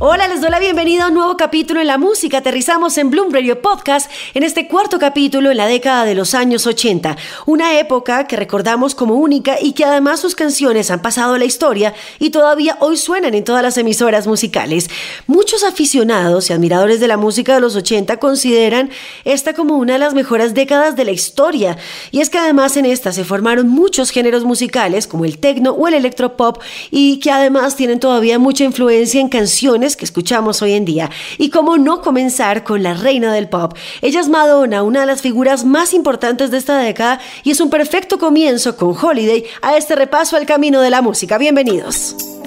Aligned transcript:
Hola, 0.00 0.26
les 0.26 0.40
doy 0.40 0.50
la 0.50 0.58
bienvenida 0.58 1.04
a 1.04 1.08
un 1.08 1.14
nuevo 1.14 1.36
capítulo 1.36 1.80
en 1.80 1.86
la 1.86 1.96
música. 1.96 2.38
Aterrizamos 2.38 2.98
en 2.98 3.10
Bloom 3.10 3.32
Radio 3.32 3.62
Podcast 3.62 4.10
en 4.34 4.42
este 4.42 4.66
cuarto 4.66 4.98
capítulo 4.98 5.52
en 5.52 5.56
la 5.56 5.66
década 5.66 6.04
de 6.04 6.16
los 6.16 6.34
años 6.34 6.66
80, 6.66 7.16
una 7.46 7.78
época 7.78 8.26
que 8.26 8.34
recordamos 8.34 8.96
como 8.96 9.14
única 9.14 9.58
y 9.60 9.74
que 9.74 9.84
además 9.84 10.18
sus 10.18 10.34
canciones 10.34 10.90
han 10.90 11.02
pasado 11.02 11.34
a 11.34 11.38
la 11.38 11.44
historia 11.44 11.94
y 12.18 12.30
todavía 12.30 12.78
hoy 12.80 12.96
suenan 12.96 13.34
en 13.34 13.44
todas 13.44 13.62
las 13.62 13.78
emisoras 13.78 14.26
musicales. 14.26 14.90
Muchos 15.28 15.62
aficionados 15.62 16.50
y 16.50 16.52
admiradores 16.52 16.98
de 16.98 17.06
la 17.06 17.16
música 17.16 17.54
de 17.54 17.60
los 17.60 17.76
80 17.76 18.16
consideran 18.16 18.90
esta 19.24 19.54
como 19.54 19.76
una 19.76 19.92
de 19.92 19.98
las 20.00 20.14
mejores 20.14 20.52
décadas 20.52 20.96
de 20.96 21.04
la 21.04 21.12
historia, 21.12 21.76
y 22.10 22.22
es 22.22 22.28
que 22.28 22.38
además 22.38 22.76
en 22.76 22.86
esta 22.86 23.12
se 23.12 23.22
formaron 23.22 23.68
muchos 23.68 24.10
géneros 24.10 24.42
musicales 24.42 25.06
como 25.06 25.24
el 25.24 25.38
techno 25.38 25.70
o 25.70 25.86
el 25.86 25.94
electropop 25.94 26.60
y 26.90 27.20
que 27.20 27.30
además 27.30 27.76
tienen 27.76 28.00
todavía 28.00 28.40
mucha 28.40 28.64
influencia 28.64 29.20
en 29.20 29.28
canciones 29.28 29.81
que 29.96 30.04
escuchamos 30.04 30.62
hoy 30.62 30.72
en 30.72 30.84
día. 30.84 31.10
Y 31.38 31.50
cómo 31.50 31.76
no 31.78 32.00
comenzar 32.00 32.64
con 32.64 32.82
la 32.82 32.94
reina 32.94 33.32
del 33.32 33.48
pop. 33.48 33.74
Ella 34.00 34.20
es 34.20 34.28
Madonna, 34.28 34.82
una 34.82 35.00
de 35.00 35.06
las 35.06 35.22
figuras 35.22 35.64
más 35.64 35.92
importantes 35.92 36.50
de 36.50 36.58
esta 36.58 36.78
década 36.78 37.20
y 37.42 37.50
es 37.50 37.60
un 37.60 37.70
perfecto 37.70 38.18
comienzo 38.18 38.76
con 38.76 38.96
Holiday 38.96 39.44
a 39.60 39.76
este 39.76 39.96
repaso 39.96 40.36
al 40.36 40.46
camino 40.46 40.80
de 40.80 40.90
la 40.90 41.02
música. 41.02 41.38
Bienvenidos. 41.38 42.41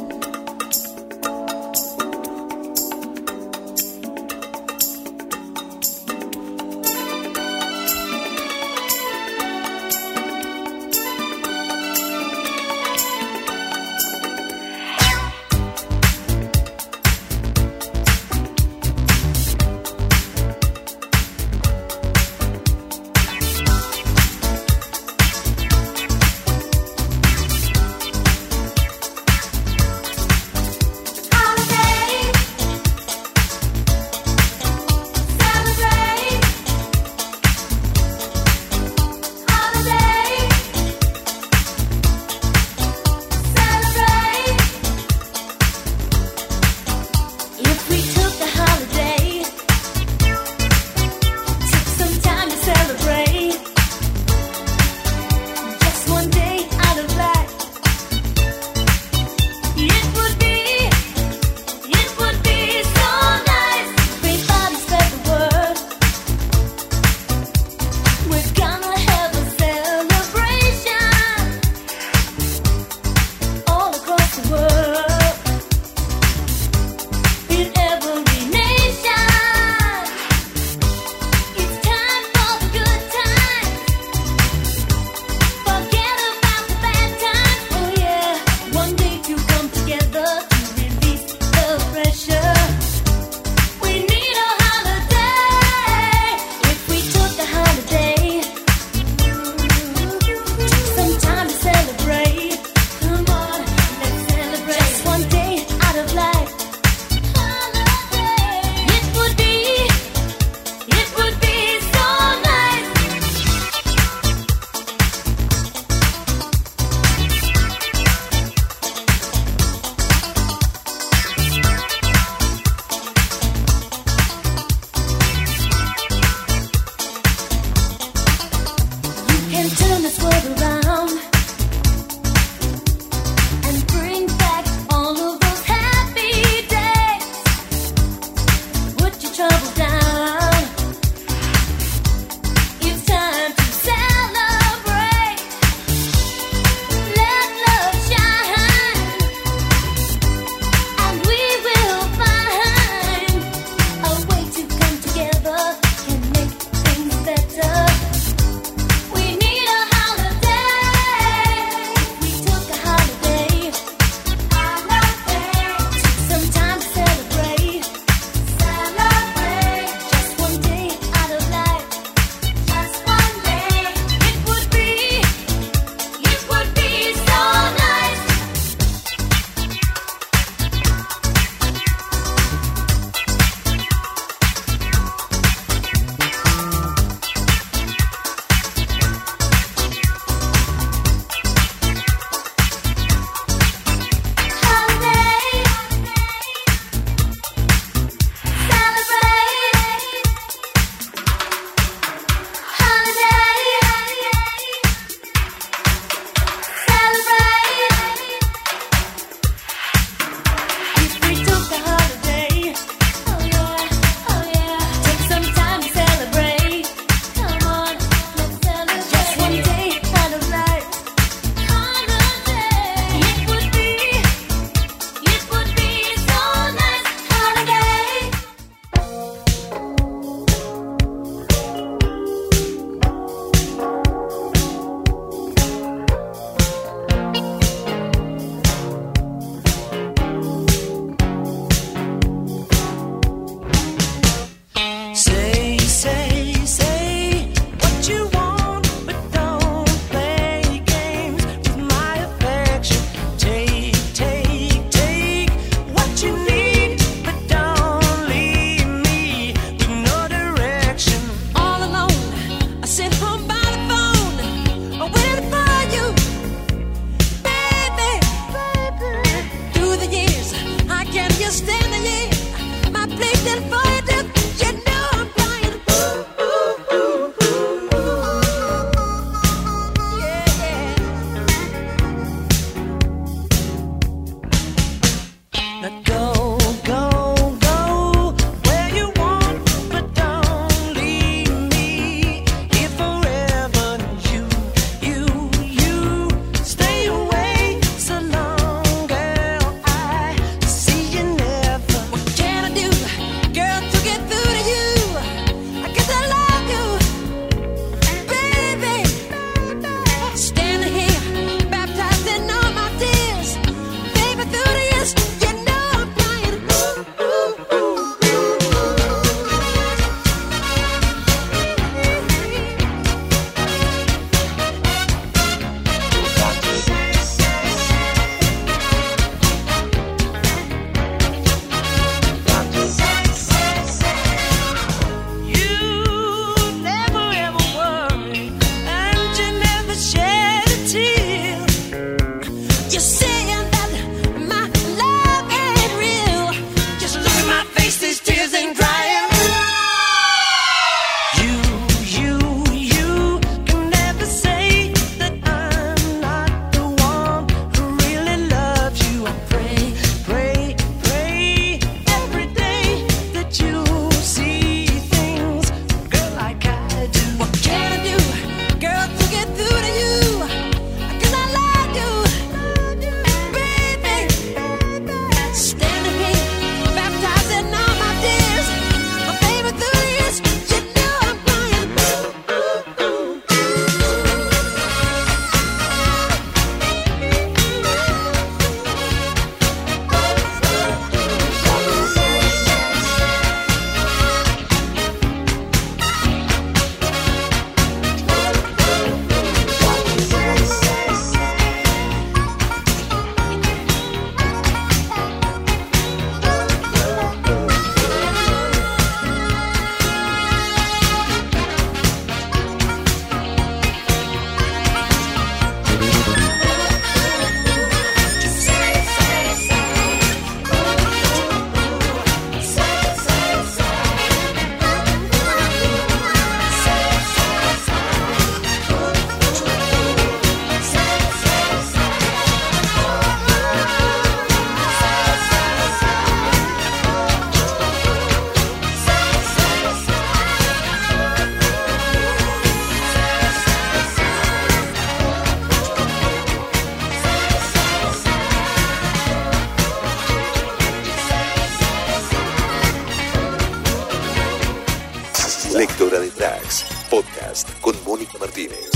Lectora 455.88 456.20
de 456.20 456.32
Tracks, 456.32 456.84
podcast 457.12 457.70
con 457.80 457.94
Mónica 458.04 458.40
Martínez. 458.40 458.90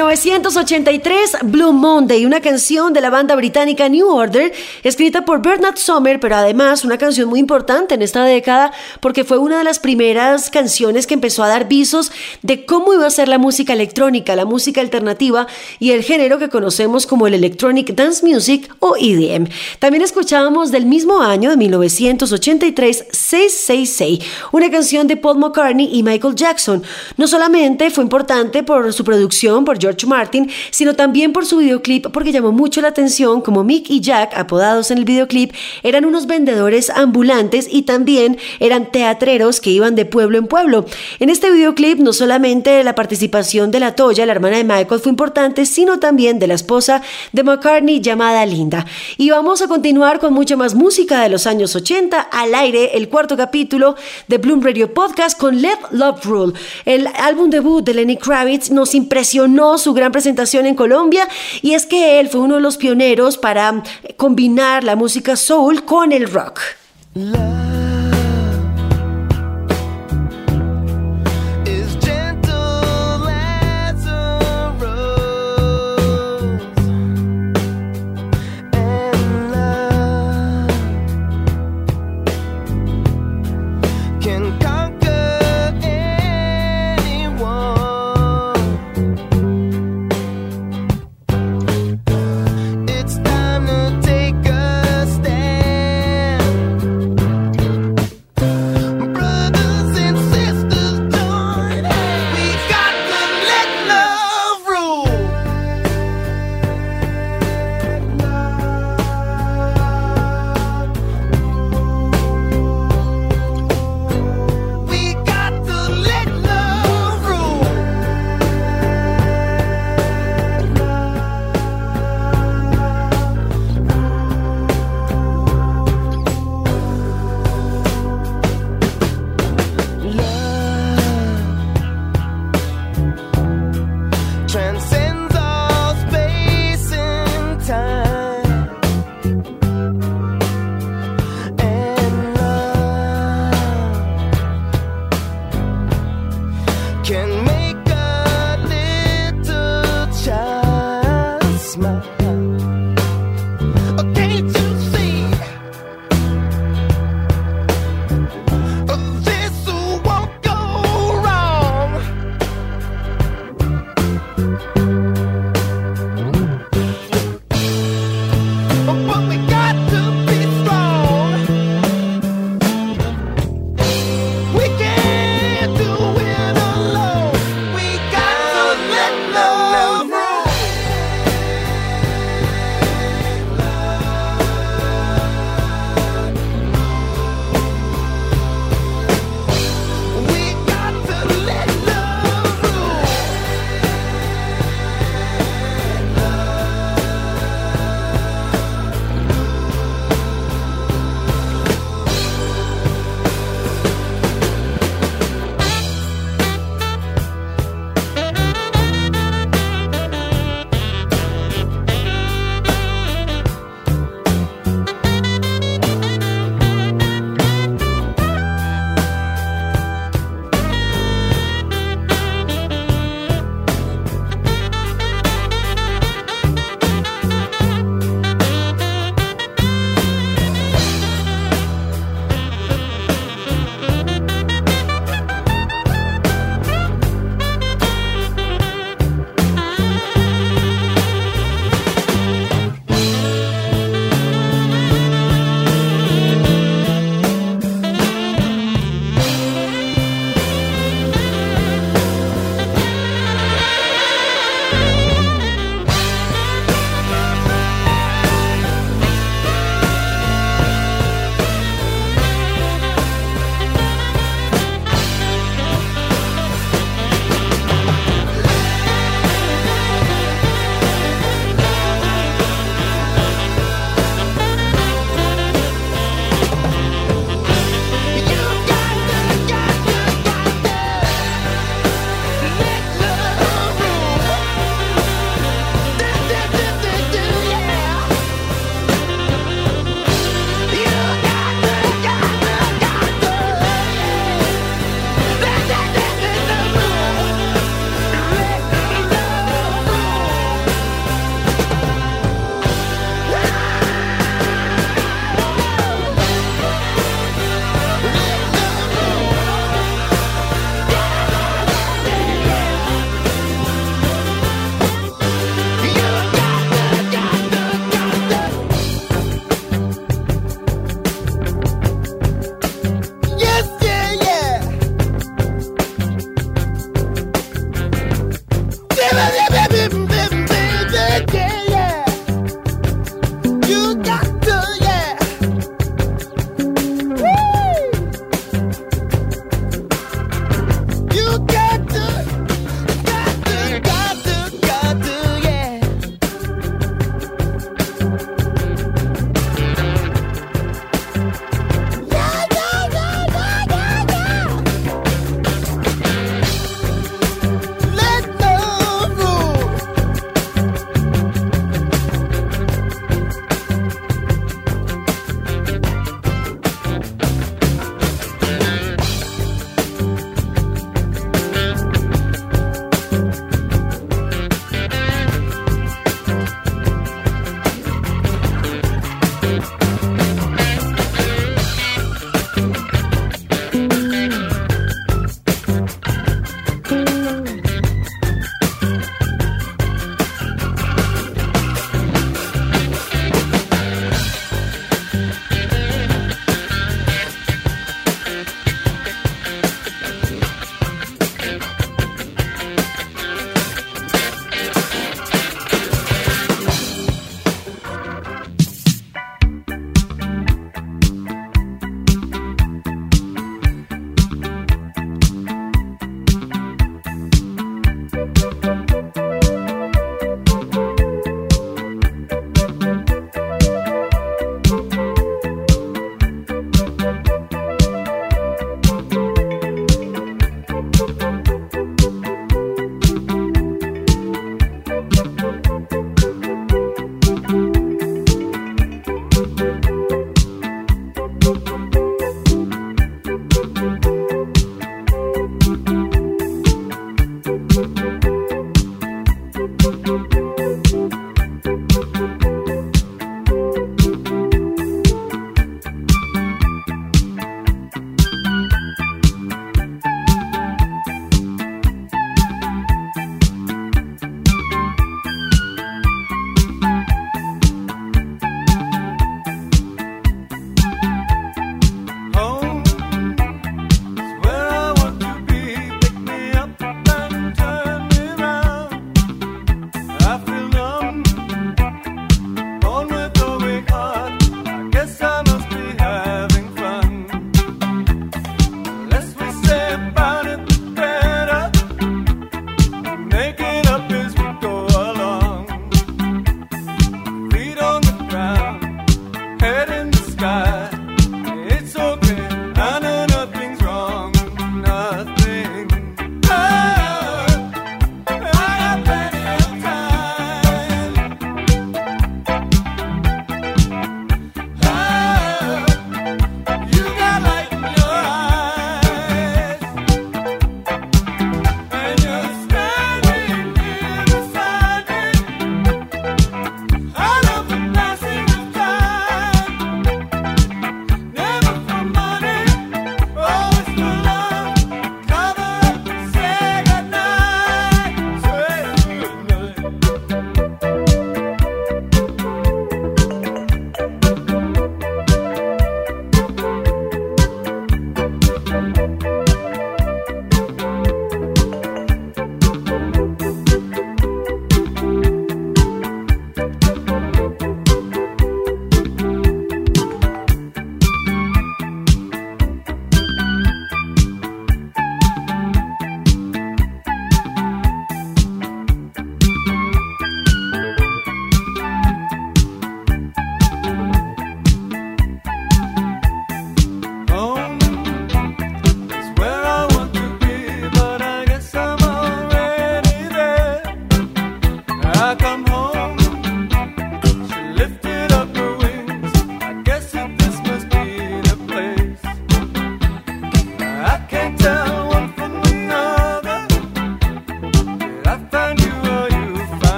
1983, 0.00 1.36
Blue 1.44 1.74
Monday, 1.74 2.24
una 2.24 2.40
canción 2.40 2.94
de 2.94 3.02
la 3.02 3.10
banda 3.10 3.36
británica 3.36 3.86
New 3.86 4.08
Order, 4.08 4.50
escrita 4.82 5.26
por 5.26 5.42
Bernard 5.42 5.76
Sommer, 5.76 6.18
pero 6.18 6.36
además 6.36 6.86
una 6.86 6.96
canción 6.96 7.28
muy 7.28 7.38
importante 7.38 7.96
en 7.96 8.00
esta 8.00 8.24
década 8.24 8.72
porque 9.00 9.24
fue 9.24 9.36
una 9.36 9.58
de 9.58 9.64
las 9.64 9.78
primeras 9.78 10.48
canciones 10.48 11.06
que 11.06 11.12
empezó 11.12 11.44
a 11.44 11.48
dar 11.48 11.68
visos 11.68 12.12
de 12.40 12.64
cómo 12.64 12.94
iba 12.94 13.06
a 13.06 13.10
ser 13.10 13.28
la 13.28 13.36
música 13.36 13.74
electrónica, 13.74 14.34
la 14.36 14.46
música 14.46 14.80
alternativa 14.80 15.46
y 15.78 15.90
el 15.90 16.02
género 16.02 16.38
que 16.38 16.48
conocemos 16.48 17.06
como 17.06 17.26
el 17.26 17.34
Electronic 17.34 17.94
Dance 17.94 18.24
Music 18.24 18.74
o 18.78 18.96
EDM. 18.96 19.48
También 19.80 20.02
escuchábamos 20.02 20.70
del 20.70 20.86
mismo 20.86 21.20
año 21.20 21.50
de 21.50 21.58
1983 21.58 23.04
666, 23.12 24.20
una 24.52 24.70
canción 24.70 25.06
de 25.06 25.18
Paul 25.18 25.38
McCartney 25.38 25.90
y 25.92 26.02
Michael 26.02 26.34
Jackson. 26.34 26.82
No 27.18 27.28
solamente 27.28 27.90
fue 27.90 28.02
importante 28.02 28.62
por 28.62 28.94
su 28.94 29.04
producción, 29.04 29.66
por 29.66 29.78
George 29.78 29.89
George 29.90 30.06
Martin, 30.06 30.50
sino 30.70 30.94
también 30.94 31.32
por 31.32 31.46
su 31.46 31.58
videoclip 31.58 32.06
porque 32.12 32.32
llamó 32.32 32.52
mucho 32.52 32.80
la 32.80 32.88
atención 32.88 33.40
como 33.40 33.64
Mick 33.64 33.90
y 33.90 34.00
Jack, 34.00 34.36
apodados 34.36 34.90
en 34.90 34.98
el 34.98 35.04
videoclip, 35.04 35.52
eran 35.82 36.04
unos 36.04 36.26
vendedores 36.26 36.90
ambulantes 36.90 37.66
y 37.70 37.82
también 37.82 38.38
eran 38.60 38.92
teatreros 38.92 39.60
que 39.60 39.70
iban 39.70 39.94
de 39.94 40.04
pueblo 40.04 40.38
en 40.38 40.46
pueblo. 40.46 40.84
En 41.18 41.30
este 41.30 41.50
videoclip 41.50 41.98
no 41.98 42.12
solamente 42.12 42.82
la 42.84 42.94
participación 42.94 43.70
de 43.70 43.80
la 43.80 43.94
Toya, 43.94 44.26
la 44.26 44.32
hermana 44.32 44.58
de 44.58 44.64
Michael, 44.64 45.00
fue 45.00 45.10
importante, 45.10 45.66
sino 45.66 45.98
también 45.98 46.38
de 46.38 46.46
la 46.46 46.54
esposa 46.54 47.02
de 47.32 47.42
McCartney 47.42 48.00
llamada 48.00 48.46
Linda. 48.46 48.86
Y 49.16 49.30
vamos 49.30 49.62
a 49.62 49.68
continuar 49.68 50.20
con 50.20 50.32
mucha 50.32 50.56
más 50.56 50.74
música 50.74 51.22
de 51.22 51.28
los 51.28 51.46
años 51.46 51.74
80 51.74 52.20
al 52.20 52.54
aire, 52.54 52.96
el 52.96 53.08
cuarto 53.08 53.36
capítulo 53.36 53.96
de 54.28 54.38
Bloom 54.38 54.62
Radio 54.62 54.92
Podcast 54.94 55.38
con 55.38 55.60
Let 55.60 55.78
Love 55.90 56.24
Rule. 56.24 56.52
El 56.84 57.06
álbum 57.06 57.50
debut 57.50 57.84
de 57.84 57.94
Lenny 57.94 58.16
Kravitz 58.16 58.70
nos 58.70 58.94
impresionó 58.94 59.69
su 59.78 59.92
gran 59.92 60.12
presentación 60.12 60.66
en 60.66 60.74
Colombia 60.74 61.28
y 61.62 61.74
es 61.74 61.86
que 61.86 62.20
él 62.20 62.28
fue 62.28 62.40
uno 62.40 62.56
de 62.56 62.60
los 62.60 62.76
pioneros 62.76 63.38
para 63.38 63.82
combinar 64.16 64.84
la 64.84 64.96
música 64.96 65.36
soul 65.36 65.84
con 65.84 66.12
el 66.12 66.30
rock. 66.30 66.60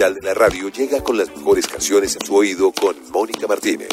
Digital 0.00 0.14
de 0.14 0.26
la 0.28 0.32
radio 0.32 0.70
llega 0.70 1.04
con 1.04 1.18
las 1.18 1.28
mejores 1.28 1.66
canciones 1.66 2.16
en 2.16 2.26
su 2.26 2.34
oído 2.34 2.72
con 2.72 2.96
Mónica 3.12 3.46
Martínez. 3.46 3.88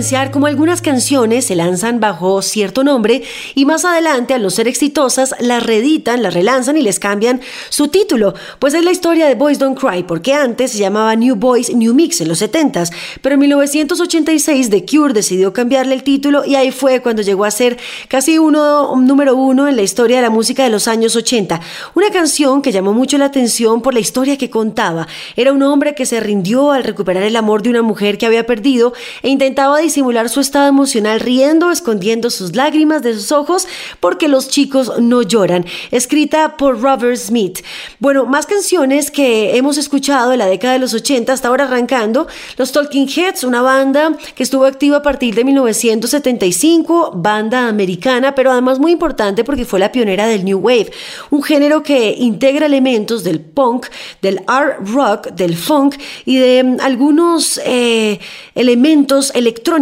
Evidenciar 0.00 0.30
cómo 0.30 0.46
algunas 0.46 0.80
canciones 0.80 1.44
se 1.44 1.54
lanzan 1.54 2.00
bajo 2.00 2.40
cierto 2.40 2.82
nombre 2.84 3.22
y 3.54 3.66
más 3.66 3.84
adelante, 3.84 4.32
al 4.32 4.42
no 4.42 4.48
ser 4.48 4.66
exitosas, 4.66 5.34
las 5.40 5.62
reeditan, 5.62 6.22
las 6.22 6.32
relanzan 6.32 6.78
y 6.78 6.82
les 6.82 6.98
cambian 6.98 7.42
su 7.68 7.88
título. 7.88 8.32
Pues 8.60 8.72
es 8.72 8.82
la 8.82 8.92
historia 8.92 9.26
de 9.26 9.34
Boys 9.34 9.58
Don't 9.58 9.78
Cry, 9.78 10.04
porque 10.04 10.32
antes 10.32 10.72
se 10.72 10.78
llamaba 10.78 11.14
New 11.16 11.36
Boys 11.36 11.74
New 11.76 11.92
Mix 11.92 12.22
en 12.22 12.28
los 12.28 12.40
70s, 12.40 12.90
pero 13.20 13.34
en 13.34 13.40
1986 13.40 14.70
The 14.70 14.86
Cure 14.86 15.12
decidió 15.12 15.52
cambiarle 15.52 15.96
el 15.96 16.02
título 16.02 16.46
y 16.46 16.54
ahí 16.54 16.70
fue 16.70 17.02
cuando 17.02 17.20
llegó 17.20 17.44
a 17.44 17.50
ser 17.50 17.76
casi 18.08 18.38
uno 18.38 18.96
número 18.96 19.36
uno 19.36 19.68
en 19.68 19.76
la 19.76 19.82
historia 19.82 20.16
de 20.16 20.22
la 20.22 20.30
música 20.30 20.64
de 20.64 20.70
los 20.70 20.88
años 20.88 21.14
80. 21.14 21.60
Una 21.94 22.08
canción 22.08 22.62
que 22.62 22.72
llamó 22.72 22.94
mucho 22.94 23.18
la 23.18 23.26
atención 23.26 23.82
por 23.82 23.92
la 23.92 24.00
historia 24.00 24.38
que 24.38 24.48
contaba. 24.48 25.06
Era 25.36 25.52
un 25.52 25.62
hombre 25.62 25.94
que 25.94 26.06
se 26.06 26.20
rindió 26.20 26.70
al 26.70 26.84
recuperar 26.84 27.24
el 27.24 27.36
amor 27.36 27.62
de 27.62 27.68
una 27.68 27.82
mujer 27.82 28.16
que 28.16 28.24
había 28.24 28.46
perdido 28.46 28.94
e 29.22 29.28
intentaba 29.28 29.76
disimular 29.90 30.28
su 30.28 30.38
estado 30.38 30.68
emocional 30.68 31.18
riendo, 31.18 31.72
escondiendo 31.72 32.30
sus 32.30 32.54
lágrimas 32.54 33.02
de 33.02 33.14
sus 33.14 33.32
ojos 33.32 33.66
porque 33.98 34.28
los 34.28 34.48
chicos 34.48 35.00
no 35.00 35.22
lloran. 35.22 35.66
Escrita 35.90 36.56
por 36.56 36.80
Robert 36.80 37.16
Smith. 37.16 37.58
Bueno, 37.98 38.24
más 38.24 38.46
canciones 38.46 39.10
que 39.10 39.56
hemos 39.56 39.78
escuchado 39.78 40.32
en 40.32 40.38
la 40.38 40.46
década 40.46 40.74
de 40.74 40.78
los 40.78 40.94
80 40.94 41.32
hasta 41.32 41.48
ahora 41.48 41.64
arrancando. 41.64 42.28
Los 42.56 42.70
Talking 42.70 43.08
Heads, 43.08 43.42
una 43.42 43.62
banda 43.62 44.16
que 44.36 44.44
estuvo 44.44 44.64
activa 44.64 44.98
a 44.98 45.02
partir 45.02 45.34
de 45.34 45.44
1975, 45.44 47.12
banda 47.16 47.66
americana, 47.66 48.36
pero 48.36 48.52
además 48.52 48.78
muy 48.78 48.92
importante 48.92 49.42
porque 49.42 49.64
fue 49.64 49.80
la 49.80 49.90
pionera 49.90 50.28
del 50.28 50.44
New 50.44 50.58
Wave, 50.60 50.92
un 51.30 51.42
género 51.42 51.82
que 51.82 52.14
integra 52.16 52.66
elementos 52.66 53.24
del 53.24 53.40
punk, 53.40 53.86
del 54.22 54.42
art 54.46 54.78
rock, 54.86 55.30
del 55.32 55.56
funk 55.56 55.96
y 56.24 56.36
de 56.36 56.62
mm, 56.62 56.76
algunos 56.80 57.60
eh, 57.64 58.20
elementos 58.54 59.32
electrónicos, 59.34 59.79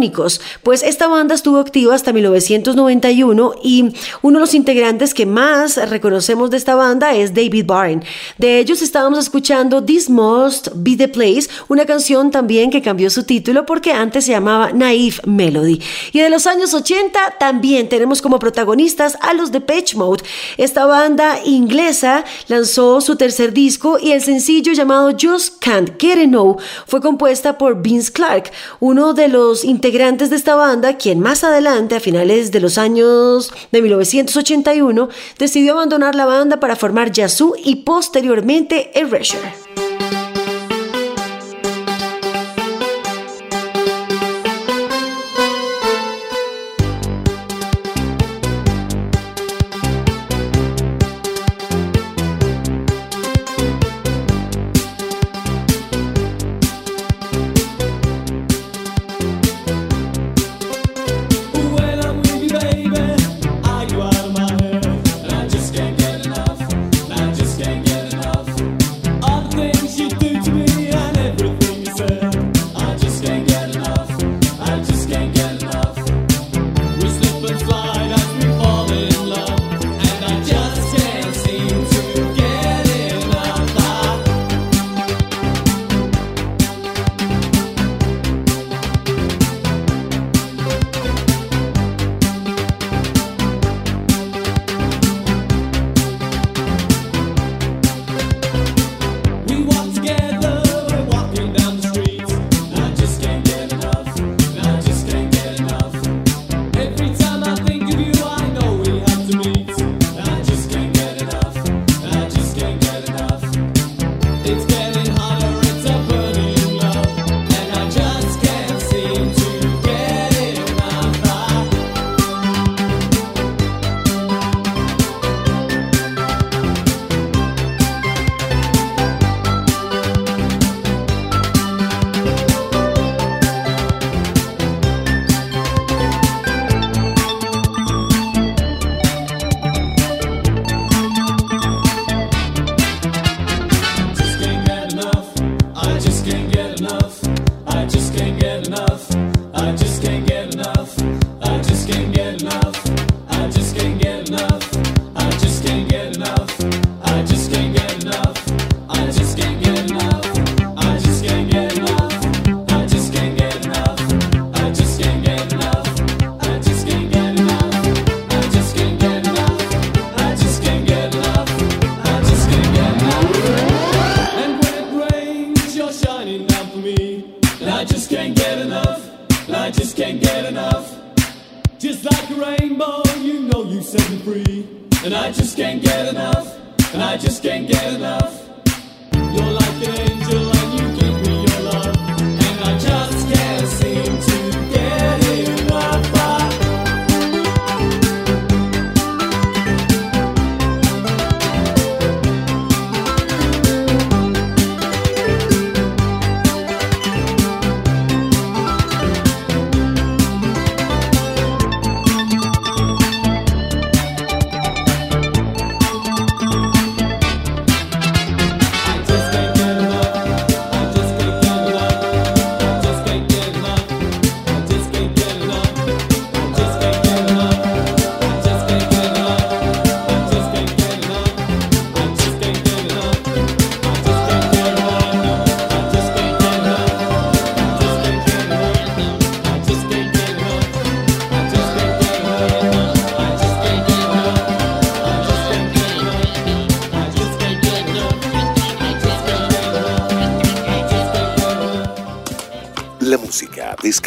pues 0.63 0.83
esta 0.83 1.07
banda 1.07 1.35
estuvo 1.35 1.59
activa 1.59 1.93
hasta 1.93 2.13
1991 2.13 3.53
y 3.61 3.93
uno 4.21 4.39
de 4.39 4.41
los 4.41 4.53
integrantes 4.53 5.13
que 5.13 5.25
más 5.25 5.77
reconocemos 5.89 6.49
de 6.49 6.57
esta 6.57 6.75
banda 6.75 7.13
es 7.13 7.33
David 7.33 7.65
Byrne. 7.65 8.05
De 8.37 8.59
ellos 8.59 8.81
estábamos 8.81 9.19
escuchando 9.19 9.83
This 9.83 10.09
Must 10.09 10.69
Be 10.75 10.95
the 10.95 11.09
Place, 11.09 11.49
una 11.67 11.85
canción 11.85 12.31
también 12.31 12.69
que 12.69 12.81
cambió 12.81 13.09
su 13.09 13.23
título 13.23 13.65
porque 13.65 13.91
antes 13.91 14.25
se 14.25 14.31
llamaba 14.31 14.71
Naive 14.71 15.17
Melody. 15.25 15.81
Y 16.13 16.19
de 16.19 16.29
los 16.29 16.47
años 16.47 16.73
80 16.73 17.35
también 17.39 17.89
tenemos 17.89 18.21
como 18.21 18.39
protagonistas 18.39 19.17
a 19.21 19.33
los 19.33 19.51
de 19.51 19.59
Pitch 19.59 19.95
Mode. 19.95 20.23
Esta 20.57 20.85
banda 20.85 21.39
inglesa 21.43 22.23
lanzó 22.47 23.01
su 23.01 23.17
tercer 23.17 23.53
disco 23.53 23.97
y 24.01 24.11
el 24.11 24.21
sencillo 24.21 24.71
llamado 24.73 25.11
Just 25.19 25.59
Can't 25.59 25.99
Get 25.99 26.19
Enough 26.19 26.61
fue 26.87 27.01
compuesta 27.01 27.57
por 27.57 27.81
Vince 27.81 28.11
Clark, 28.11 28.51
uno 28.79 29.13
de 29.13 29.27
los 29.27 29.63
integrantes 29.65 29.88
de 29.91 30.35
esta 30.35 30.55
banda, 30.55 30.97
quien 30.97 31.19
más 31.19 31.43
adelante, 31.43 31.95
a 31.95 31.99
finales 31.99 32.51
de 32.51 32.59
los 32.59 32.77
años 32.77 33.51
de 33.71 33.81
1981, 33.81 35.09
decidió 35.39 35.73
abandonar 35.73 36.13
la 36.13 36.25
banda 36.25 36.59
para 36.59 36.75
formar 36.75 37.11
Yazoo 37.11 37.55
y 37.57 37.77
posteriormente 37.77 38.91
Erasure. 38.93 39.88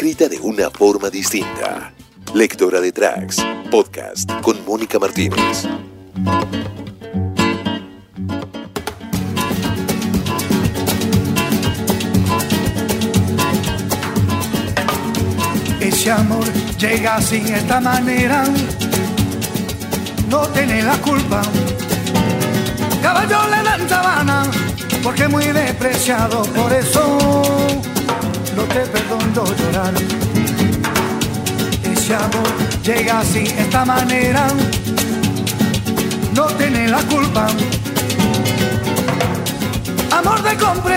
Música 0.03 0.27
descrita 0.27 0.27
de 0.27 0.39
una 0.39 0.69
forma 0.69 1.09
distinta. 1.09 1.93
Lectora 2.33 2.81
de 2.81 2.91
tracks, 2.91 3.37
podcast 3.71 4.29
con 4.41 4.63
Mónica 4.65 4.99
Martínez. 4.99 5.65
Ese 15.79 16.11
amor 16.11 16.45
llega 16.77 17.15
así, 17.15 17.37
esta 17.47 17.79
manera, 17.79 18.43
no 20.27 20.47
tiene 20.49 20.83
la 20.83 20.97
culpa. 20.97 21.41
Caballo 23.01 23.39
le 23.49 23.63
dan 23.63 23.87
sabana, 23.87 24.51
porque 25.01 25.27
muy 25.29 25.45
despreciado, 25.45 26.43
por 26.53 26.73
eso 26.73 27.72
no 28.55 28.63
te 28.63 28.79
perdono 28.81 29.43
llorar. 29.55 29.93
Ese 31.91 32.15
amor 32.15 32.49
llega 32.83 33.19
así, 33.19 33.43
esta 33.57 33.85
manera, 33.85 34.47
no 36.35 36.45
tiene 36.57 36.87
la 36.87 37.01
culpa. 37.03 37.47
Amor 40.11 40.41
de 40.43 40.55
compra 40.57 40.93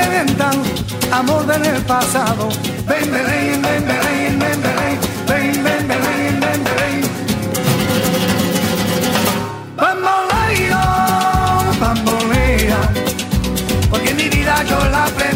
amor 1.12 1.46
del 1.46 1.64
el 1.64 1.82
pasado. 1.82 2.48
Ven, 2.86 3.10
ven, 3.10 3.26
ven, 3.26 3.62
ven, 3.62 3.86
ven, 3.86 4.38
ven, 4.38 4.62
ven, 4.62 5.64
ven, 5.64 5.64
ven, 5.64 5.88
ven, 5.88 6.40
ven, 6.40 6.64
ven. 6.64 7.00
Bamboleo, 9.76 10.82
bambolea, 11.80 12.80
porque 13.90 14.14
mi 14.14 14.28
vida 14.28 14.62
yo 14.64 14.78
la 14.90 15.06
prefiero 15.06 15.35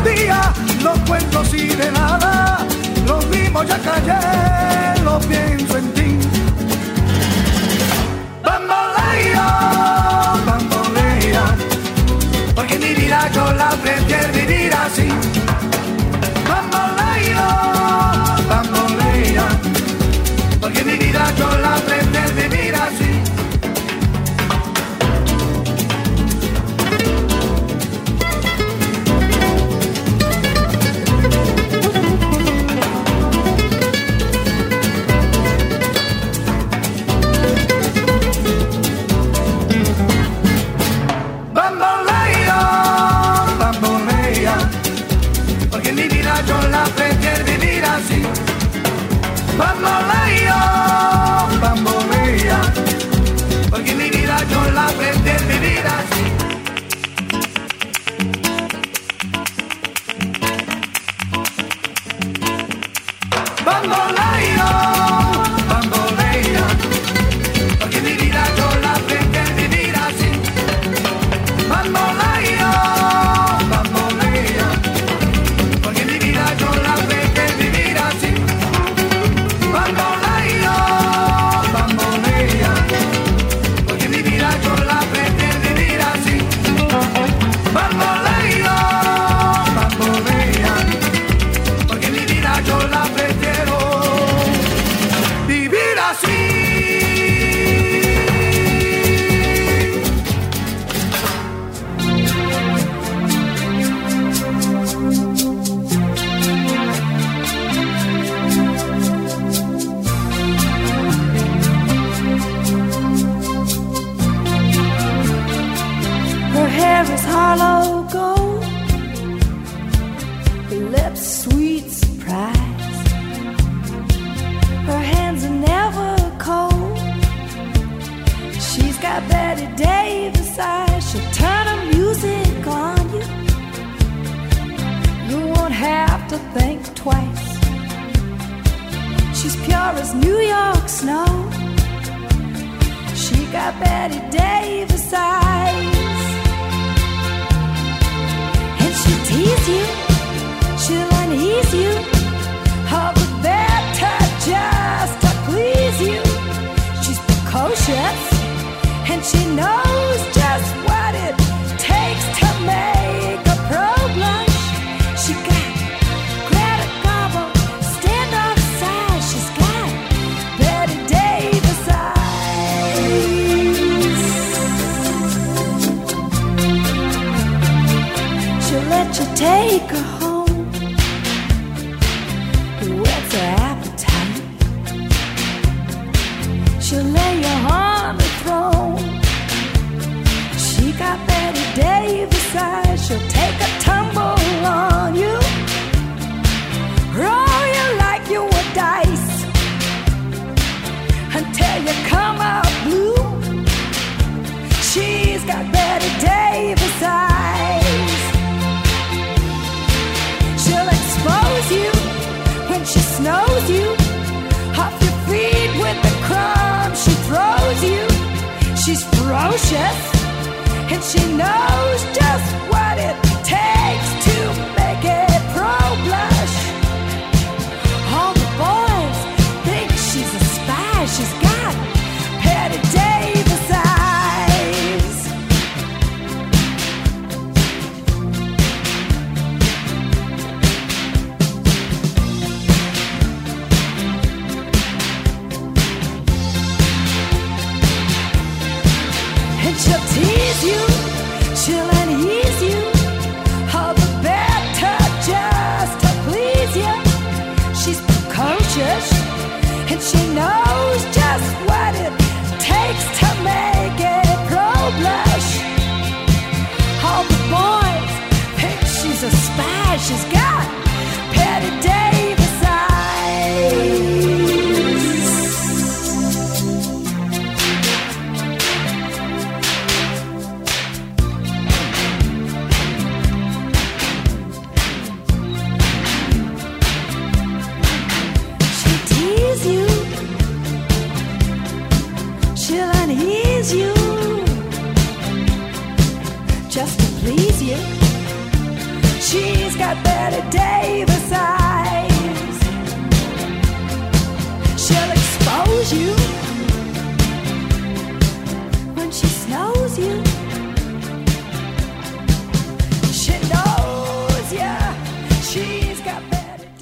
Por 0.00 0.08
eso 0.08 0.12
un 0.12 0.14
día 0.14 0.52
no 0.82 0.92
cuento 1.06 1.40
así 1.40 1.68
de 1.68 1.90
nada. 1.92 2.66
Lo 3.06 3.20
mismo 3.22 3.62
ya 3.64 3.78
callé, 3.78 5.02
lo 5.02 5.18
pienso 5.20 5.78
en 5.78 5.92
ti. 5.92 6.18
Bambolea, 8.44 9.46
bambolea, 10.46 11.44
porque 12.54 12.78
mi 12.78 12.94
vida 12.94 13.30
yo 13.34 13.52
la 13.52 13.70
prefiero 13.70 14.32
vivir 14.32 14.72
así. 14.74 15.08
Bambolea, 16.48 17.46
bambolea, 18.48 19.46
porque 20.60 20.84
mi 20.84 20.96
vida 20.96 21.32
yo 21.36 21.58
la 21.58 21.74
prefiero 21.76 22.34
vivir 22.36 22.74
así. 22.74 23.09
así. 48.10 48.22
Bamboleo, 49.58 50.58
bambolea, 51.60 52.60
porque 53.70 53.94
mi 53.94 54.10
vida 54.10 54.38
yo 54.50 54.59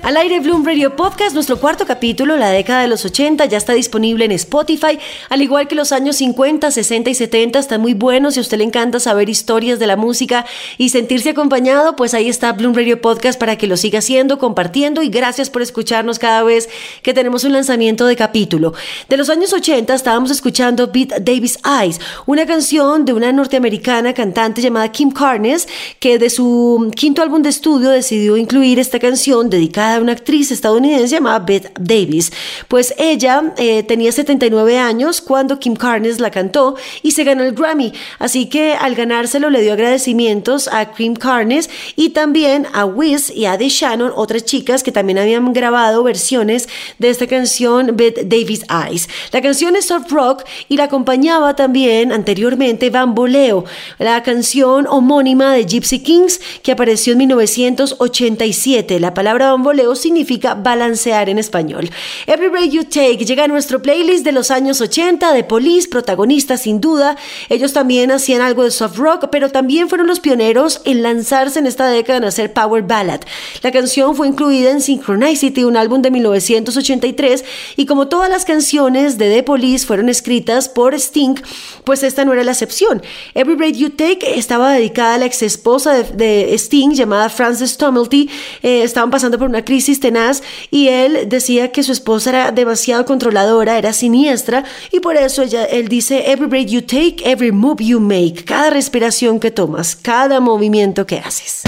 Al 0.09 0.17
aire 0.17 0.41
Bloom 0.41 0.65
Radio 0.65 0.97
Podcast, 0.97 1.35
nuestro 1.35 1.61
cuarto 1.61 1.85
capítulo, 1.85 2.39
la 2.39 2.49
década 2.49 2.81
de 2.81 2.89
los 2.89 3.05
80, 3.05 3.45
ya 3.45 3.59
está 3.59 3.75
disponible 3.75 4.25
en 4.25 4.33
Spotify, 4.33 4.99
al 5.29 5.43
igual 5.43 5.69
que 5.69 5.75
los 5.75 5.93
años 5.93 6.17
50, 6.17 6.71
60 6.71 7.11
y 7.11 7.15
70, 7.15 7.59
están 7.59 7.83
muy 7.83 7.93
buenos. 7.93 8.33
Si 8.33 8.41
a 8.41 8.43
usted 8.43 8.57
le 8.57 8.65
encanta 8.65 9.01
saber 9.01 9.29
historias 9.29 9.79
de 9.79 9.87
la 9.87 9.97
música 9.97 10.47
y 10.79 10.89
sentirse 10.89 11.29
acompañado, 11.29 11.95
pues 11.95 12.15
ahí 12.15 12.31
está 12.31 12.55
Bloom 12.55 12.75
Radio 12.75 13.03
Podcast 13.03 13.39
para 13.39 13.57
que 13.57 13.67
lo 13.67 13.77
siga 13.77 13.99
haciendo, 13.99 14.39
compartiendo 14.39 15.03
y 15.03 15.11
gracias 15.11 15.51
por 15.51 15.61
escucharnos 15.61 16.19
cada 16.19 16.43
vez 16.43 16.71
que 17.03 17.13
tenemos 17.13 17.45
un 17.45 17.53
lanzamiento 17.53 18.07
de 18.07 18.17
capítulo. 18.17 18.73
De 19.11 19.19
los 19.19 19.29
años 19.29 19.53
80 19.53 19.93
estábamos 19.93 20.31
escuchando 20.31 20.87
Beat 20.87 21.19
Davis 21.21 21.59
Eyes, 21.83 22.01
una 22.25 22.47
canción 22.47 23.05
de 23.05 23.13
una 23.13 23.31
norteamericana 23.31 24.15
cantante 24.15 24.63
llamada 24.63 24.91
Kim 24.91 25.11
Carnes, 25.11 25.69
que 26.01 26.19
de 26.19 26.31
su 26.31 26.91
quinto 26.97 27.21
álbum 27.21 27.43
de 27.43 27.51
estudio 27.51 27.91
decidió 27.91 28.39
incluir 28.39 28.79
esta 28.79 28.99
canción 28.99 29.51
dedicada 29.51 29.98
una 30.01 30.13
actriz 30.13 30.51
estadounidense 30.51 31.09
llamada 31.09 31.41
Beth 31.41 31.73
Davis. 31.79 32.33
Pues 32.69 32.95
ella 32.99 33.55
eh, 33.57 33.83
tenía 33.83 34.13
79 34.13 34.79
años 34.79 35.21
cuando 35.21 35.59
Kim 35.59 35.77
Carnes 35.77 36.21
la 36.21 36.31
cantó 36.31 36.77
y 37.03 37.13
se 37.13 37.25
ganó 37.25 37.43
el 37.45 37.55
Grammy. 37.55 37.93
Así 38.19 38.47
que 38.47 38.75
al 38.75 38.95
ganárselo 38.95 39.51
le 39.51 39.63
dio 39.63 39.73
agradecimientos 39.73 40.69
a 40.69 40.93
Kim 40.93 41.15
Carnes 41.15 41.71
y 41.97 42.11
también 42.11 42.67
a 42.73 42.85
Wiz 42.85 43.31
y 43.31 43.47
a 43.47 43.59
The 43.59 43.69
Shannon, 43.69 44.13
otras 44.15 44.45
chicas 44.45 44.83
que 44.83 44.93
también 44.93 45.19
habían 45.19 45.53
grabado 45.53 46.03
versiones 46.03 46.69
de 46.99 47.11
esta 47.11 47.27
canción 47.27 47.97
Beth 47.97 48.23
Davis 48.27 48.63
Eyes. 48.69 49.09
La 49.33 49.43
canción 49.43 49.77
es 49.77 49.87
soft 49.87 50.11
rock 50.11 50.45
y 50.69 50.77
la 50.77 50.85
acompañaba 50.85 51.55
también 51.57 52.13
anteriormente 52.13 52.91
Bamboleo, 52.91 53.65
la 53.99 54.23
canción 54.23 54.87
homónima 54.89 55.53
de 55.55 55.65
Gypsy 55.65 56.01
Kings 56.03 56.41
que 56.63 56.73
apareció 56.73 57.13
en 57.13 57.19
1987. 57.19 59.01
La 59.01 59.15
palabra 59.15 59.51
bamboleo 59.51 59.88
significa 59.95 60.55
balancear 60.55 61.29
en 61.29 61.39
español. 61.39 61.91
Every 62.27 62.49
Break 62.49 62.71
You 62.71 62.85
Take 62.85 63.25
llega 63.25 63.45
a 63.45 63.49
nuestro 63.49 63.81
playlist 63.81 64.25
de 64.25 64.33
los 64.33 64.51
años 64.51 64.81
80 64.81 65.33
de 65.33 65.45
Police, 65.45 65.89
protagonistas 65.89 66.63
sin 66.63 66.81
duda. 66.81 67.17
Ellos 67.49 67.73
también 67.73 68.11
hacían 68.11 68.41
algo 68.41 68.65
de 68.65 68.71
soft 68.71 68.97
rock, 68.99 69.29
pero 69.31 69.51
también 69.51 69.89
fueron 69.89 70.07
los 70.07 70.21
pioneros 70.21 70.81
en 70.85 71.03
lanzarse 71.03 71.59
en 71.59 71.67
esta 71.67 71.89
década 71.89 72.19
en 72.19 72.25
hacer 72.25 72.53
power 72.53 72.83
ballad. 72.83 73.21
La 73.63 73.73
canción 73.73 74.15
fue 74.15 74.29
incluida 74.29 74.71
en 74.71 74.81
Synchronicity, 74.81 75.65
un 75.65 75.77
álbum 75.77 76.03
de 76.03 76.11
1983, 76.11 77.45
y 77.77 77.87
como 77.87 78.09
todas 78.09 78.31
las 78.31 78.45
canciones 78.45 79.19
de 79.19 79.31
The 79.31 79.43
Police 79.43 79.87
fueron 79.87 80.09
escritas 80.09 80.69
por 80.69 80.95
Sting, 80.95 81.37
pues 81.85 82.03
esta 82.03 82.25
no 82.25 82.33
era 82.33 82.45
la 82.45 82.53
excepción. 82.53 83.03
Every 83.35 83.57
Break 83.57 83.75
You 83.77 83.91
Take 83.91 84.39
estaba 84.39 84.73
dedicada 84.73 85.15
a 85.15 85.19
la 85.19 85.27
ex 85.27 85.43
esposa 85.43 85.95
de, 85.95 86.05
de 86.05 86.55
Sting 86.55 86.93
llamada 86.93 87.29
Frances 87.29 87.77
Tumulty. 87.77 88.29
Eh, 88.63 88.83
estaban 88.83 89.11
pasando 89.11 89.39
por 89.39 89.49
una 89.49 89.65
crisis 89.69 90.01
tenaz 90.01 90.43
y 90.71 90.89
él 90.89 91.29
decía 91.29 91.73
que 91.73 91.83
su 91.83 91.93
esposa 91.93 92.31
era 92.31 92.53
demasiado 92.53 93.05
controladora, 93.05 93.77
era 93.77 93.93
siniestra 93.93 94.65
y 94.91 95.01
por 95.01 95.17
eso 95.17 95.43
él 95.43 95.89
dice 95.89 96.33
Every 96.33 96.49
breath 96.49 96.69
you 96.69 96.81
take, 96.81 97.17
every 97.23 97.53
move 97.53 97.85
you 97.85 98.01
make, 98.01 98.47
cada 98.47 98.71
respiración 98.71 99.39
que 99.39 99.51
tomas, 99.51 99.95
cada 99.95 100.41
movimiento 100.41 101.07
que 101.07 101.19
haces. 101.19 101.65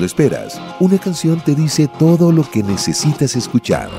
lo 0.00 0.06
esperas, 0.06 0.60
una 0.80 0.98
canción 0.98 1.40
te 1.40 1.54
dice 1.54 1.86
todo 1.86 2.32
lo 2.32 2.42
que 2.42 2.62
necesitas 2.62 3.36
escuchar. 3.36 3.90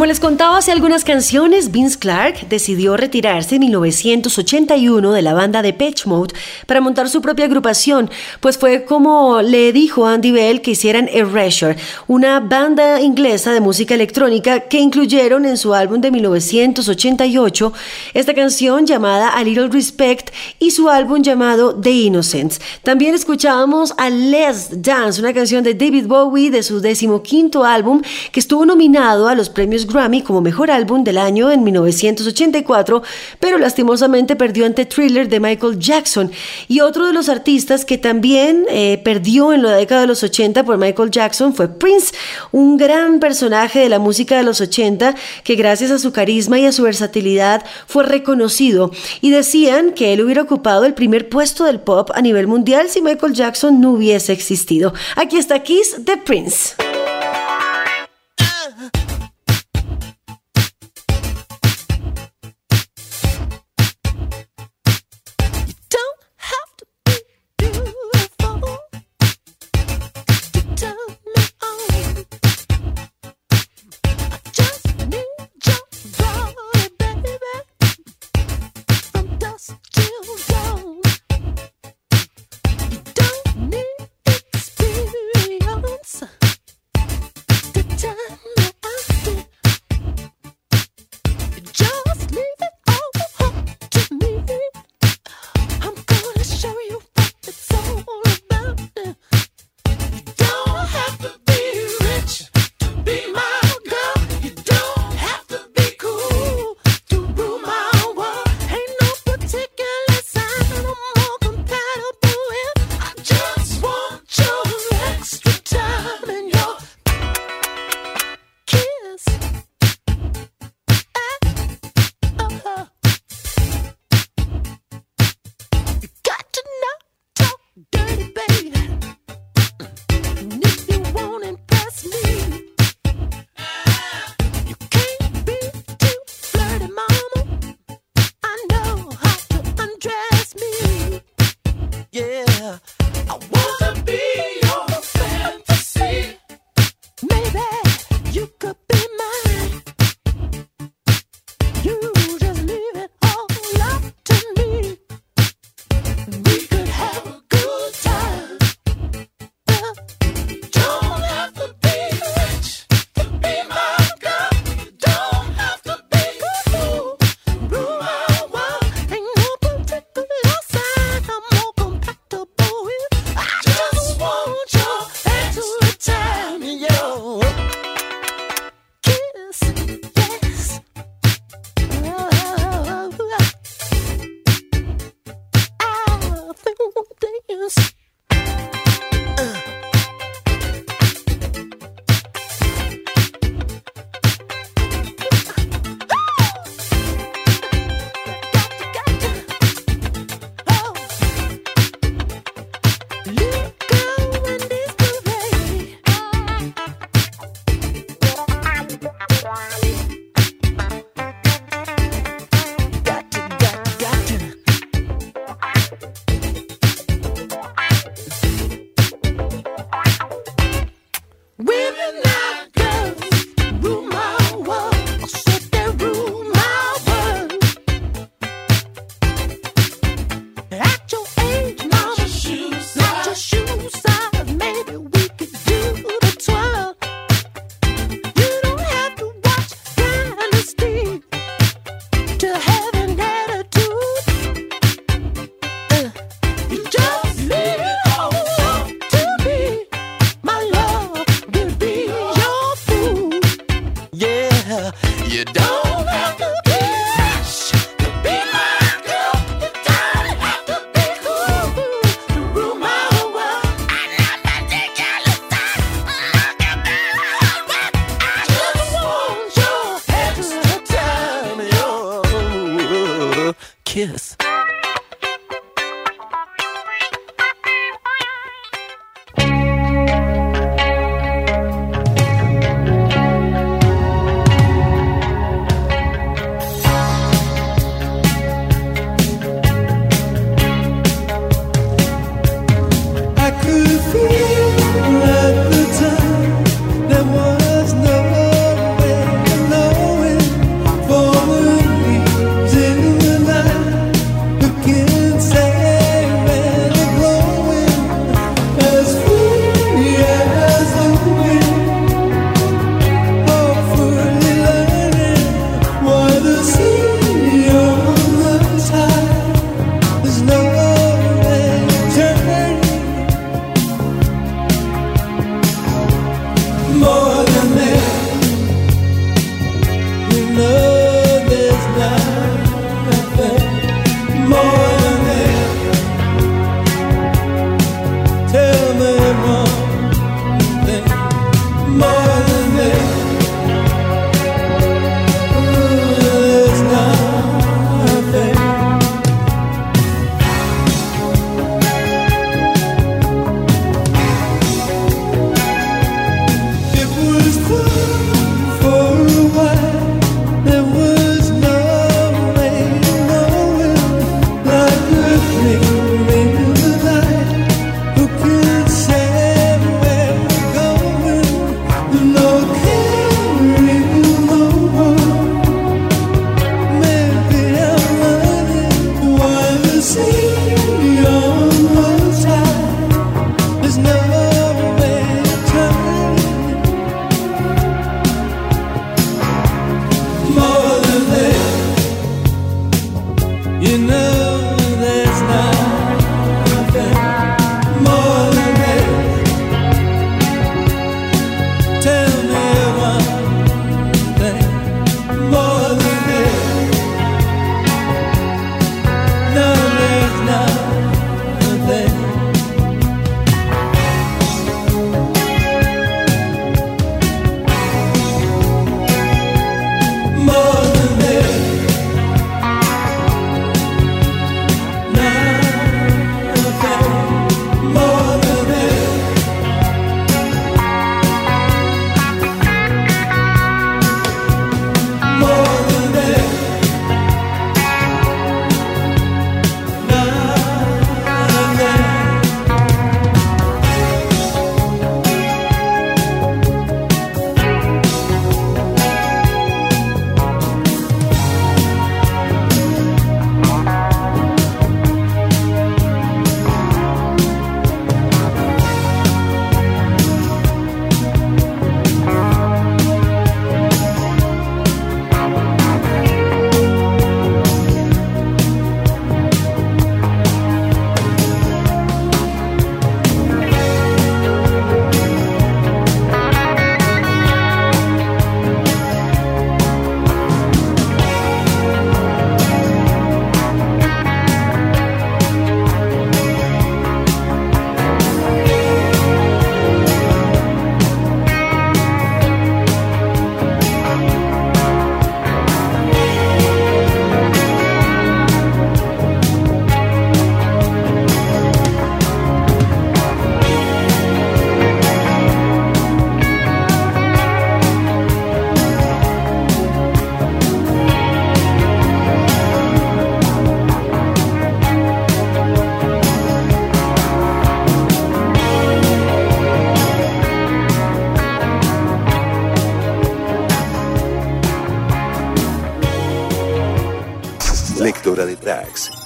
Como 0.00 0.06
les 0.06 0.18
contaba 0.18 0.56
hace 0.56 0.72
algunas 0.72 1.04
canciones, 1.04 1.72
Vince 1.72 1.98
Clark 1.98 2.48
decidió 2.48 2.96
retirarse 2.96 3.56
en 3.56 3.60
1981 3.60 5.12
de 5.12 5.20
la 5.20 5.34
banda 5.34 5.60
de 5.60 5.74
Pitch 5.74 6.06
Mode 6.06 6.34
para 6.64 6.80
montar 6.80 7.10
su 7.10 7.20
propia 7.20 7.44
agrupación, 7.44 8.10
pues 8.40 8.56
fue 8.56 8.86
como 8.86 9.42
le 9.42 9.74
dijo 9.74 10.06
Andy 10.06 10.32
Bell 10.32 10.62
que 10.62 10.70
hicieran 10.70 11.06
Erasure, 11.12 11.76
una 12.06 12.40
banda 12.40 13.02
inglesa 13.02 13.52
de 13.52 13.60
música 13.60 13.94
electrónica 13.94 14.60
que 14.60 14.78
incluyeron 14.78 15.44
en 15.44 15.58
su 15.58 15.74
álbum 15.74 16.00
de 16.00 16.10
1988 16.10 17.70
esta 18.14 18.32
canción 18.32 18.86
llamada 18.86 19.28
A 19.28 19.44
Little 19.44 19.68
Respect 19.68 20.30
y 20.58 20.70
su 20.70 20.88
álbum 20.88 21.20
llamado 21.20 21.74
The 21.78 21.90
Innocents. 21.90 22.58
También 22.82 23.14
escuchábamos 23.14 23.92
a 23.98 24.08
Let's 24.08 24.80
Dance, 24.80 25.20
una 25.20 25.34
canción 25.34 25.62
de 25.62 25.74
David 25.74 26.06
Bowie 26.06 26.50
de 26.50 26.62
su 26.62 26.80
decimoquinto 26.80 27.64
álbum 27.64 28.00
que 28.32 28.40
estuvo 28.40 28.64
nominado 28.64 29.28
a 29.28 29.34
los 29.34 29.50
premios 29.50 29.89
Grammy 29.90 30.22
como 30.22 30.40
mejor 30.40 30.70
álbum 30.70 31.04
del 31.04 31.18
año 31.18 31.50
en 31.50 31.62
1984, 31.62 33.02
pero 33.38 33.58
lastimosamente 33.58 34.36
perdió 34.36 34.66
ante 34.66 34.86
Thriller 34.86 35.28
de 35.28 35.40
Michael 35.40 35.78
Jackson. 35.78 36.30
Y 36.68 36.80
otro 36.80 37.06
de 37.06 37.12
los 37.12 37.28
artistas 37.28 37.84
que 37.84 37.98
también 37.98 38.64
eh, 38.68 39.00
perdió 39.04 39.52
en 39.52 39.62
la 39.62 39.72
década 39.72 40.02
de 40.02 40.06
los 40.06 40.22
80 40.22 40.64
por 40.64 40.78
Michael 40.78 41.10
Jackson 41.10 41.54
fue 41.54 41.68
Prince, 41.68 42.14
un 42.52 42.76
gran 42.76 43.20
personaje 43.20 43.80
de 43.80 43.88
la 43.88 43.98
música 43.98 44.36
de 44.36 44.42
los 44.42 44.60
80 44.60 45.14
que 45.44 45.54
gracias 45.54 45.90
a 45.90 45.98
su 45.98 46.12
carisma 46.12 46.58
y 46.58 46.66
a 46.66 46.72
su 46.72 46.82
versatilidad 46.82 47.64
fue 47.86 48.04
reconocido. 48.04 48.90
Y 49.20 49.30
decían 49.30 49.92
que 49.92 50.12
él 50.12 50.22
hubiera 50.22 50.42
ocupado 50.42 50.84
el 50.84 50.94
primer 50.94 51.28
puesto 51.28 51.64
del 51.64 51.80
pop 51.80 52.10
a 52.14 52.20
nivel 52.22 52.46
mundial 52.46 52.88
si 52.88 53.02
Michael 53.02 53.34
Jackson 53.34 53.80
no 53.80 53.92
hubiese 53.92 54.32
existido. 54.32 54.92
Aquí 55.16 55.36
está 55.36 55.62
Kiss 55.62 56.04
de 56.04 56.16
Prince. 56.16 56.89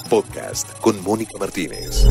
Podcast 0.08 0.78
con 0.80 1.02
Mónica 1.02 1.38
Martínez. 1.38 2.06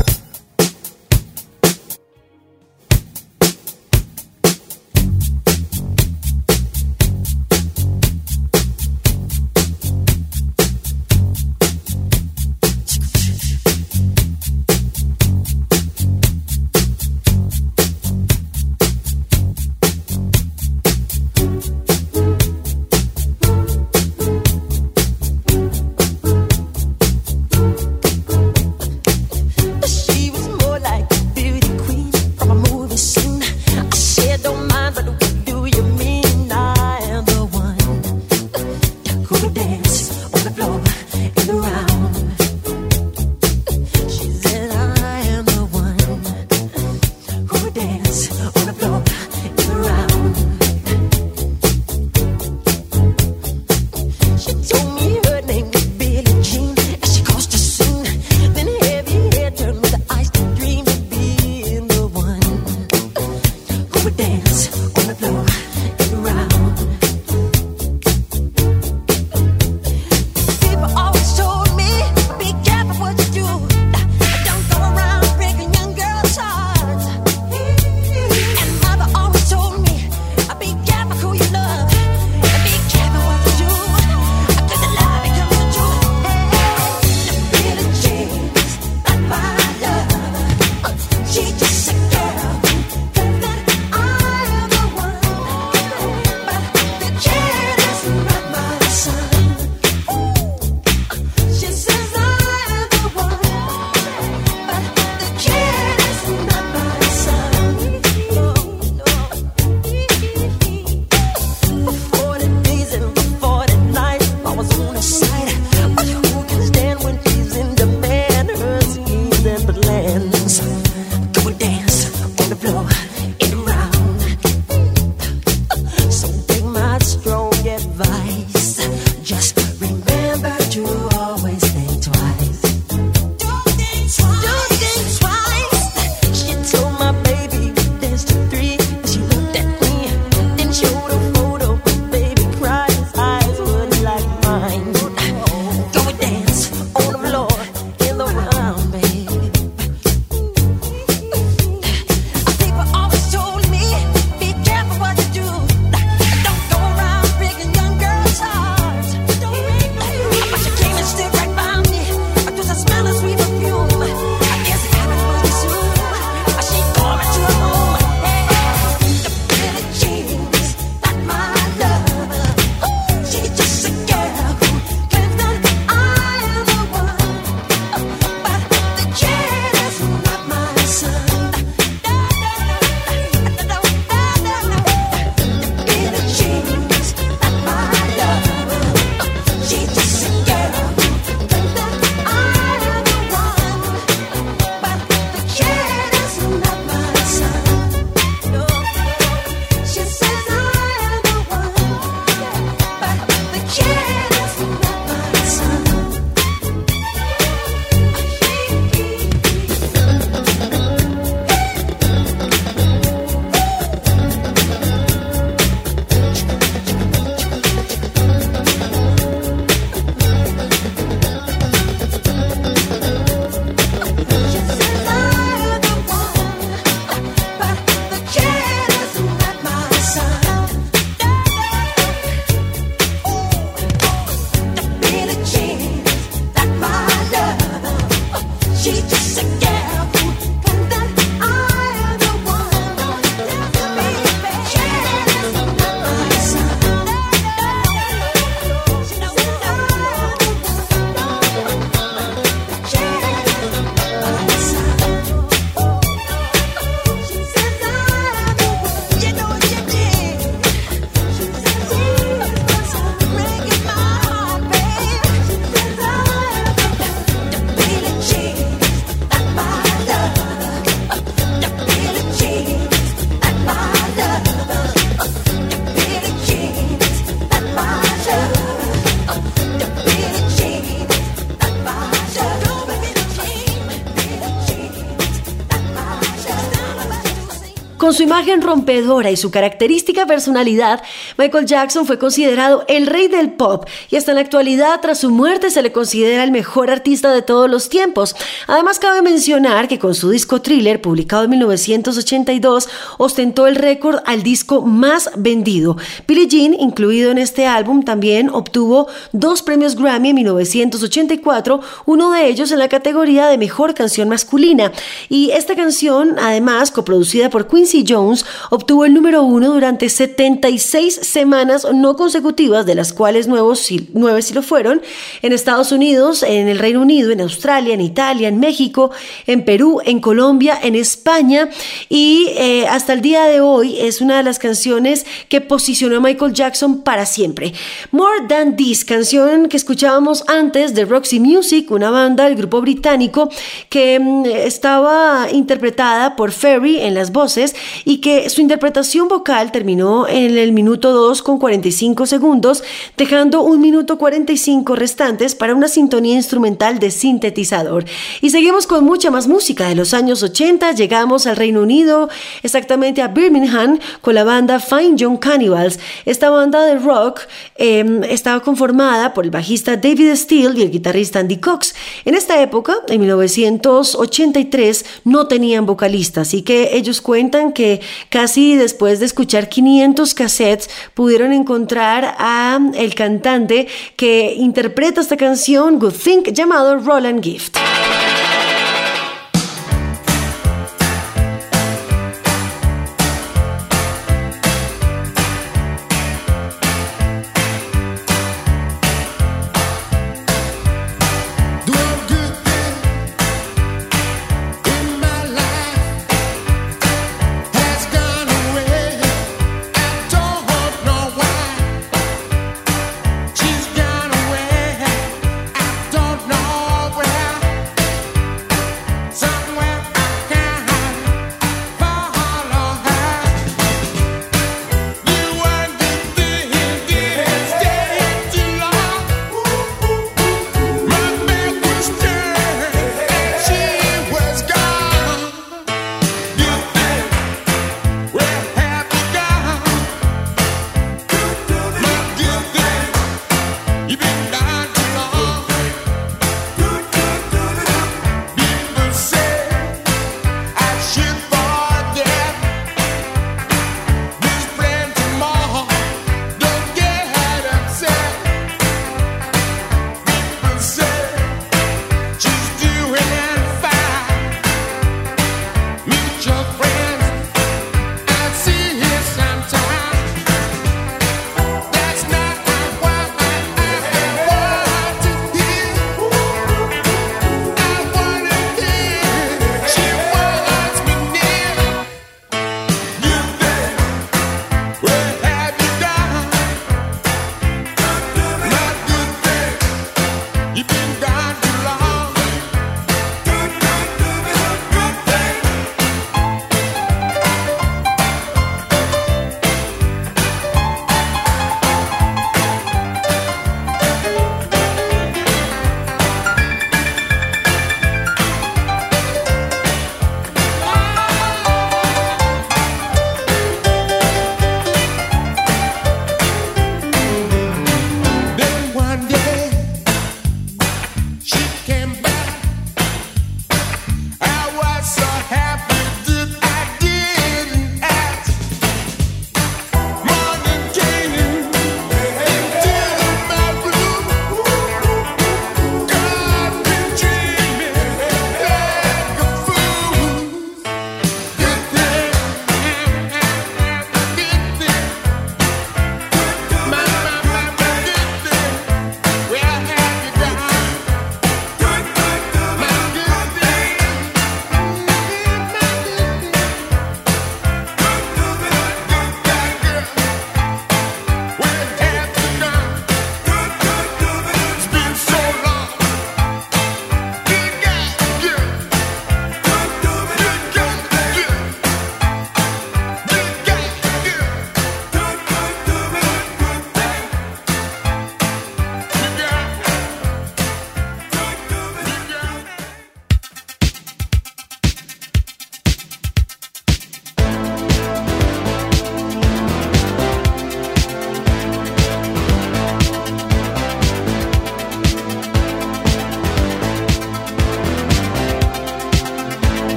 Su 288.14 288.22
imagen 288.22 288.62
rompedora 288.62 289.32
y 289.32 289.36
su 289.36 289.50
característica 289.50 290.24
personalidad, 290.24 291.02
Michael 291.36 291.66
Jackson 291.66 292.06
fue 292.06 292.16
considerado 292.16 292.84
el 292.86 293.08
rey 293.08 293.26
del 293.26 293.50
pop 293.52 293.86
y 294.08 294.16
hasta 294.16 294.30
en 294.30 294.36
la 294.36 294.42
actualidad, 294.42 295.00
tras 295.00 295.18
su 295.18 295.30
muerte, 295.30 295.70
se 295.70 295.82
le 295.82 295.90
considera 295.90 296.44
el 296.44 296.52
mejor 296.52 296.90
artista 296.90 297.32
de 297.32 297.42
todos 297.42 297.68
los 297.68 297.88
tiempos. 297.88 298.36
Además, 298.68 299.00
cabe 299.00 299.20
mencionar 299.20 299.88
que 299.88 299.98
con 299.98 300.14
su 300.14 300.30
disco 300.30 300.62
Thriller, 300.62 301.00
publicado 301.00 301.44
en 301.44 301.50
1982, 301.50 302.88
ostentó 303.18 303.66
el 303.66 303.74
récord 303.74 304.20
al 304.26 304.44
disco 304.44 304.82
más 304.82 305.30
vendido. 305.36 305.96
Billie 306.28 306.46
Jean, 306.46 306.74
incluido 306.74 307.32
en 307.32 307.38
este 307.38 307.66
álbum, 307.66 308.04
también 308.04 308.48
obtuvo 308.48 309.08
dos 309.32 309.62
premios 309.62 309.96
Grammy 309.96 310.28
en 310.28 310.36
1984, 310.36 311.80
uno 312.06 312.30
de 312.30 312.46
ellos 312.46 312.70
en 312.70 312.78
la 312.78 312.88
categoría 312.88 313.48
de 313.48 313.58
mejor 313.58 313.94
canción 313.94 314.28
masculina. 314.28 314.92
Y 315.28 315.50
esta 315.50 315.74
canción, 315.74 316.36
además, 316.38 316.92
coproducida 316.92 317.50
por 317.50 317.66
Quincy 317.66 318.04
Jones, 318.06 318.46
obtuvo 318.70 319.04
el 319.04 319.14
número 319.14 319.42
uno 319.42 319.72
durante 319.72 320.08
76 320.08 321.23
semanas 321.26 321.86
no 321.92 322.16
consecutivas, 322.16 322.86
de 322.86 322.94
las 322.94 323.12
cuales 323.12 323.48
nuevos, 323.48 323.88
nueve 324.12 324.42
sí 324.42 324.54
lo 324.54 324.62
fueron, 324.62 325.02
en 325.42 325.52
Estados 325.52 325.92
Unidos, 325.92 326.42
en 326.42 326.68
el 326.68 326.78
Reino 326.78 327.00
Unido, 327.00 327.30
en 327.30 327.40
Australia, 327.40 327.94
en 327.94 328.00
Italia, 328.00 328.48
en 328.48 328.60
México, 328.60 329.10
en 329.46 329.64
Perú, 329.64 330.00
en 330.04 330.20
Colombia, 330.20 330.78
en 330.82 330.94
España 330.94 331.68
y 332.08 332.48
eh, 332.56 332.86
hasta 332.86 333.12
el 333.12 333.20
día 333.20 333.44
de 333.44 333.60
hoy 333.60 333.98
es 333.98 334.20
una 334.20 334.38
de 334.38 334.42
las 334.42 334.58
canciones 334.58 335.26
que 335.48 335.60
posicionó 335.60 336.16
a 336.16 336.20
Michael 336.20 336.52
Jackson 336.52 337.02
para 337.02 337.26
siempre. 337.26 337.72
More 338.10 338.46
Than 338.48 338.76
This, 338.76 339.04
canción 339.04 339.68
que 339.68 339.76
escuchábamos 339.76 340.44
antes 340.48 340.94
de 340.94 341.04
Roxy 341.04 341.40
Music, 341.40 341.90
una 341.90 342.10
banda 342.10 342.44
del 342.44 342.56
grupo 342.56 342.80
británico 342.80 343.48
que 343.88 344.18
mm, 344.18 344.46
estaba 344.46 345.48
interpretada 345.52 346.36
por 346.36 346.52
Ferry 346.52 347.00
en 347.00 347.14
las 347.14 347.32
voces 347.32 347.74
y 348.04 348.18
que 348.18 348.50
su 348.50 348.60
interpretación 348.60 349.28
vocal 349.28 349.72
terminó 349.72 350.26
en 350.28 350.56
el 350.58 350.72
minuto 350.72 351.12
2 351.14 351.42
con 351.42 351.58
45 351.58 352.26
segundos, 352.26 352.82
dejando 353.16 353.62
un 353.62 353.80
minuto 353.80 354.18
45 354.18 354.96
restantes 354.96 355.54
para 355.54 355.74
una 355.74 355.88
sintonía 355.88 356.34
instrumental 356.34 356.98
de 356.98 357.10
sintetizador. 357.10 358.04
Y 358.40 358.50
seguimos 358.50 358.86
con 358.86 359.04
mucha 359.04 359.30
más 359.30 359.46
música 359.46 359.88
de 359.88 359.94
los 359.94 360.12
años 360.12 360.42
80, 360.42 360.92
llegamos 360.92 361.46
al 361.46 361.56
Reino 361.56 361.82
Unido, 361.82 362.28
exactamente 362.62 363.22
a 363.22 363.28
Birmingham, 363.28 363.98
con 364.20 364.34
la 364.34 364.44
banda 364.44 364.80
Fine 364.80 365.16
Young 365.16 365.38
Cannibals. 365.38 365.98
Esta 366.24 366.50
banda 366.50 366.84
de 366.84 366.98
rock 366.98 367.42
eh, 367.76 368.20
estaba 368.28 368.60
conformada 368.60 369.32
por 369.34 369.44
el 369.44 369.50
bajista 369.50 369.96
David 369.96 370.34
Steele 370.34 370.78
y 370.78 370.82
el 370.82 370.90
guitarrista 370.90 371.38
Andy 371.38 371.58
Cox. 371.58 371.94
En 372.24 372.34
esta 372.34 372.60
época, 372.60 372.96
en 373.08 373.20
1983, 373.20 375.04
no 375.24 375.46
tenían 375.46 375.86
vocalista, 375.86 376.42
así 376.42 376.62
que 376.62 376.96
ellos 376.96 377.20
cuentan 377.20 377.72
que 377.72 378.00
casi 378.28 378.76
después 378.76 379.20
de 379.20 379.26
escuchar 379.26 379.68
500 379.68 380.34
cassettes 380.34 380.90
pudieron 381.12 381.52
encontrar 381.52 382.36
a 382.38 382.78
el 382.94 383.14
cantante 383.14 383.86
que 384.16 384.54
interpreta 384.56 385.20
esta 385.20 385.36
canción 385.36 385.98
Good 385.98 386.14
Think 386.14 386.52
llamado 386.52 386.98
Roland 386.98 387.42
Gift. 387.42 387.76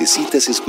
Necesitas 0.00 0.46
escuchar. 0.48 0.65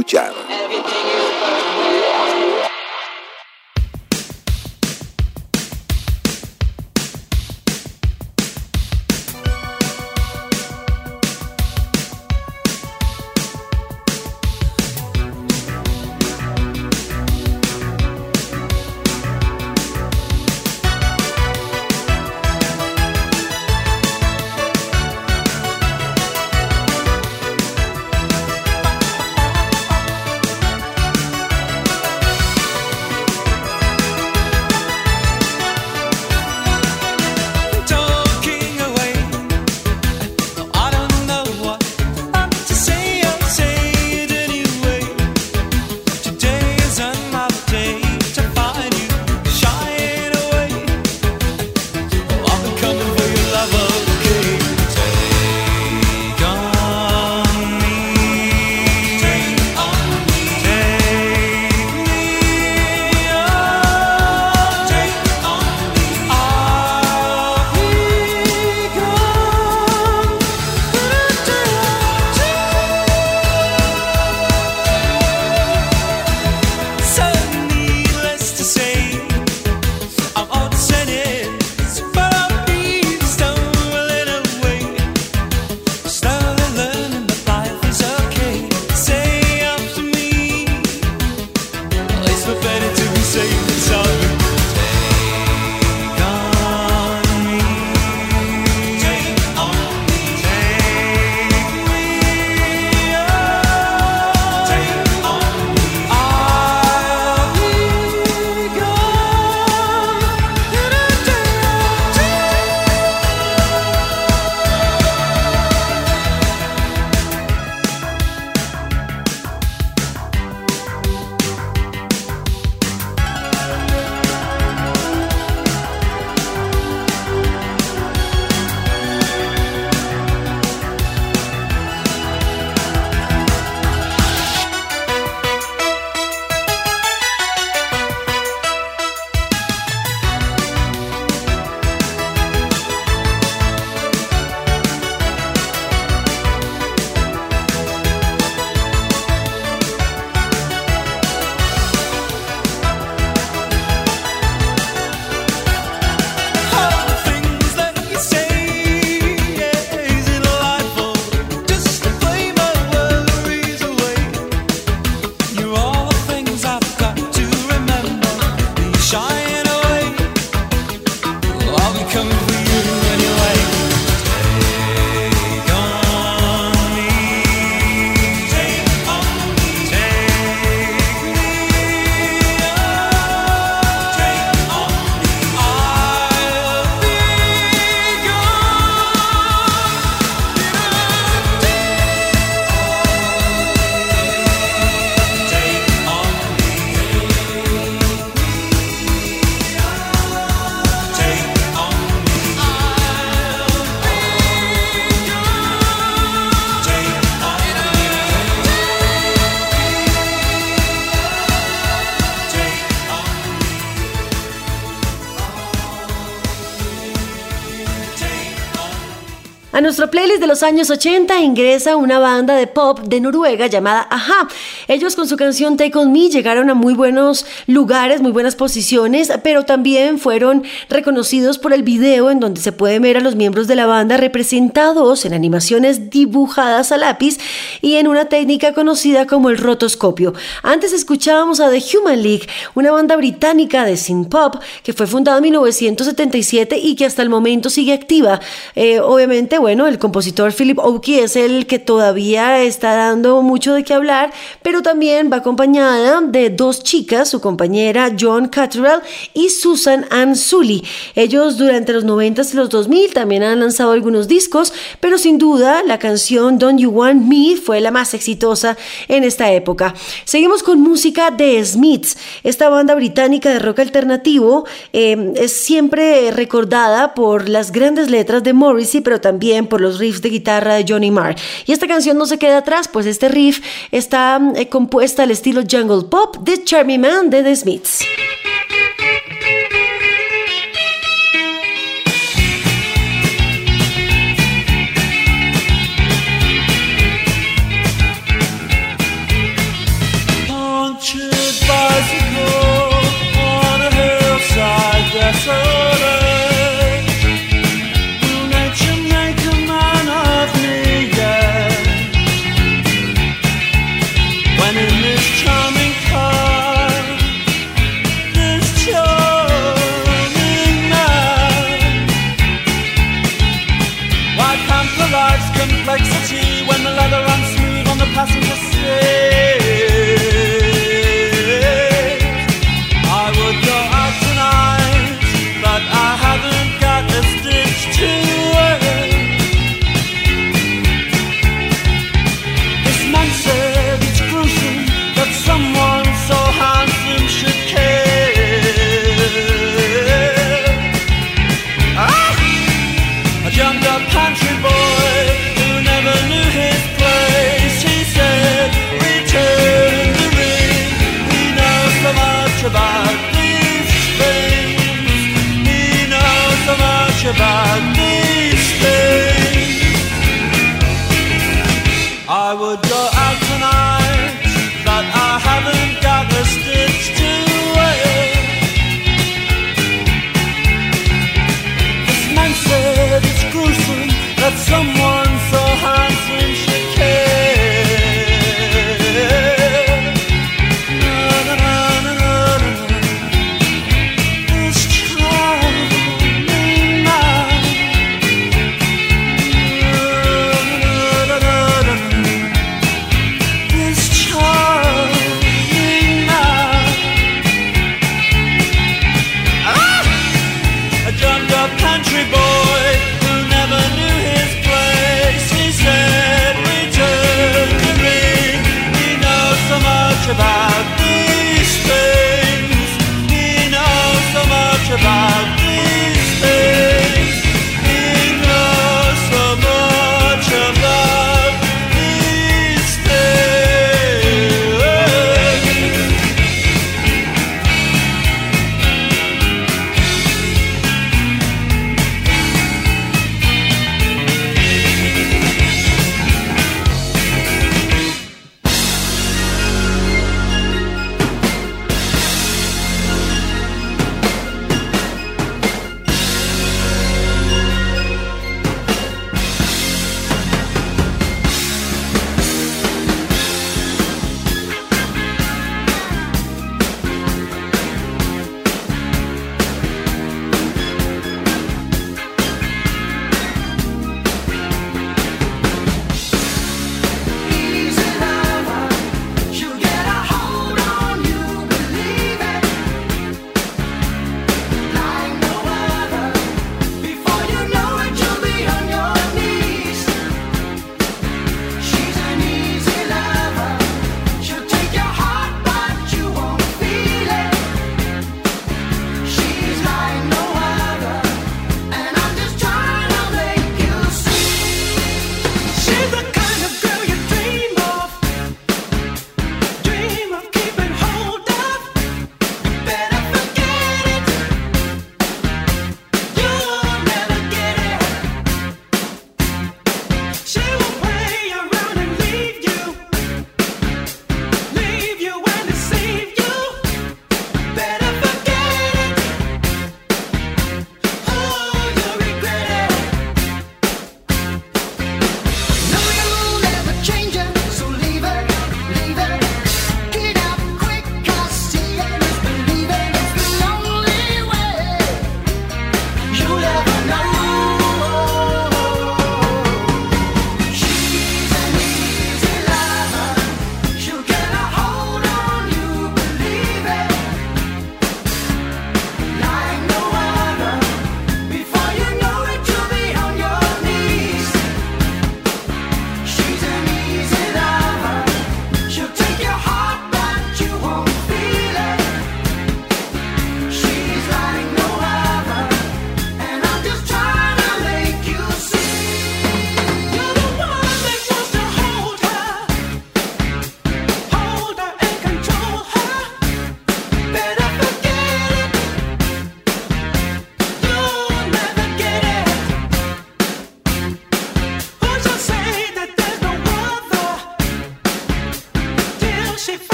A 219.78 219.82
nuestro 219.82 220.10
playlist 220.10 220.41
de 220.41 220.48
los 220.48 220.64
años 220.64 220.90
80 220.90 221.40
ingresa 221.40 221.98
una 221.98 222.18
banda 222.18 222.56
de 222.56 222.66
pop 222.66 222.99
de 223.02 223.22
Noruega 223.22 223.68
llamada 223.68 224.08
Aja. 224.10 224.48
Ellos 224.88 225.16
con 225.16 225.28
su 225.28 225.38
canción 225.38 225.78
Take 225.78 225.95
On 225.99 226.12
Me 226.12 226.30
llegaron 226.30 226.72
a 226.72 226.74
muy 226.74 226.95
buenos 226.95 227.45
lugares, 227.68 228.20
muy 228.20 228.32
buenas 228.32 228.56
posiciones, 228.56 229.32
pero 229.44 229.66
también 229.66 230.18
fueron 230.18 230.64
reconocidos 230.90 231.60
por 231.60 231.74
el 231.74 231.84
video 231.84 232.32
en 232.32 232.40
donde 232.40 232.60
se 232.60 232.72
puede 232.72 232.98
ver 232.98 233.18
a 233.18 233.20
los 233.20 233.36
miembros 233.36 233.68
de 233.68 233.76
la 233.76 233.86
banda 233.86 234.18
representados 234.18 235.26
en 235.26 235.36
animaciones 235.36 236.10
dibujadas 236.10 236.91
a 236.91 236.98
lápiz 236.98 237.38
y 237.80 237.98
en 237.98 238.08
una 238.08 238.26
técnica 238.26 238.74
conocida 238.74 239.28
como 239.28 239.52
el 239.52 239.60
rotoscopio. 239.60 240.34
Antes 240.64 240.91
escuchábamos 240.91 241.60
a 241.60 241.70
The 241.70 241.84
Human 241.95 242.24
League, 242.24 242.48
una 242.74 242.91
banda 242.91 243.16
británica 243.16 243.86
de 243.86 243.95
synth 243.95 244.30
pop 244.30 244.56
que 244.82 244.94
fue 244.94 245.06
fundada 245.06 245.38
en 245.38 245.44
1977 245.44 246.80
y 246.80 246.95
que 246.95 247.06
hasta 247.06 247.22
el 247.22 247.30
momento 247.30 247.70
sigue 247.70 247.94
activa. 247.94 248.40
Eh, 248.74 248.99
obviamente, 248.99 249.60
bueno, 249.68 249.88
el 249.88 249.99
compositor 249.99 250.53
Philip 250.53 250.80
Oakey 250.80 251.19
es 251.19 251.35
el 251.35 251.68
que 251.68 251.77
todavía 251.77 252.64
está 252.64 252.95
dando 252.95 253.41
mucho 253.41 253.73
de 253.73 253.84
qué 253.84 253.94
hablar, 253.94 254.31
pero 254.61 254.81
también 254.81 255.30
va 255.30 255.35
acompañada 255.35 256.22
de 256.22 256.49
dos 256.49 256.84
chicas, 256.84 257.27
su 257.27 257.41
compañera 257.41 258.15
John 258.18 258.48
Cattrall 258.48 259.02
y 259.34 259.49
Susan 259.49 260.06
Ann 260.10 260.38
Sully. 260.38 260.85
Ellos 261.15 261.57
durante 261.57 261.91
los 261.91 262.06
90 262.06 262.44
y 262.53 262.56
los 262.56 262.69
2000 262.69 263.14
también 263.14 263.44
han 263.44 263.60
lanzado 263.60 263.91
algunos 263.91 264.30
discos, 264.30 264.72
pero 265.02 265.18
sin 265.18 265.38
duda 265.38 265.84
la 265.84 265.99
canción 265.99 266.60
Don't 266.60 266.80
You 266.80 266.89
Want 266.89 267.26
Me 267.26 267.57
fue 267.57 267.81
la 267.81 267.91
más 267.91 268.14
exitosa 268.14 268.77
en 269.10 269.26
esta 269.26 269.52
época. 269.52 269.94
Seguimos 270.23 270.64
con 270.64 270.80
música 270.80 271.30
de 271.30 271.61
Smiths, 271.65 272.15
esta 272.45 272.69
banda 272.69 272.95
británica 272.95 273.49
de 273.49 273.60
rock 273.60 273.80
alternativo 273.80 274.65
eh, 274.94 275.34
es 275.35 275.52
siempre 275.52 276.31
recordada 276.31 277.14
por 277.14 277.49
las 277.49 277.73
grandes 277.73 278.10
letras 278.10 278.44
de 278.44 278.53
Morrissey, 278.53 279.02
pero 279.02 279.19
también 279.19 279.56
por 279.65 279.81
los 279.81 279.97
riffs 279.97 280.21
de 280.21 280.29
guitarra 280.29 280.75
de 280.75 280.85
Johnny 280.88 281.09
Marr. 281.09 281.35
Y 281.65 281.71
esta 281.71 281.88
canción 281.88 282.17
no 282.17 282.25
se 282.27 282.38
queda 282.38 282.57
atrás, 282.57 282.88
pues 282.88 283.05
este 283.07 283.29
riff 283.29 283.61
está 283.91 284.39
eh, 284.55 284.69
compuesta 284.69 285.23
al 285.23 285.31
estilo 285.31 285.63
jungle 285.69 286.07
pop 286.09 286.38
de 286.41 286.63
Charmy 286.63 286.99
Man 286.99 287.29
de 287.29 287.43
The 287.43 287.55
Smiths. 287.55 288.05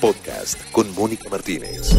Podcast 0.00 0.58
con 0.72 0.94
Mónica 0.94 1.28
Martínez. 1.28 1.94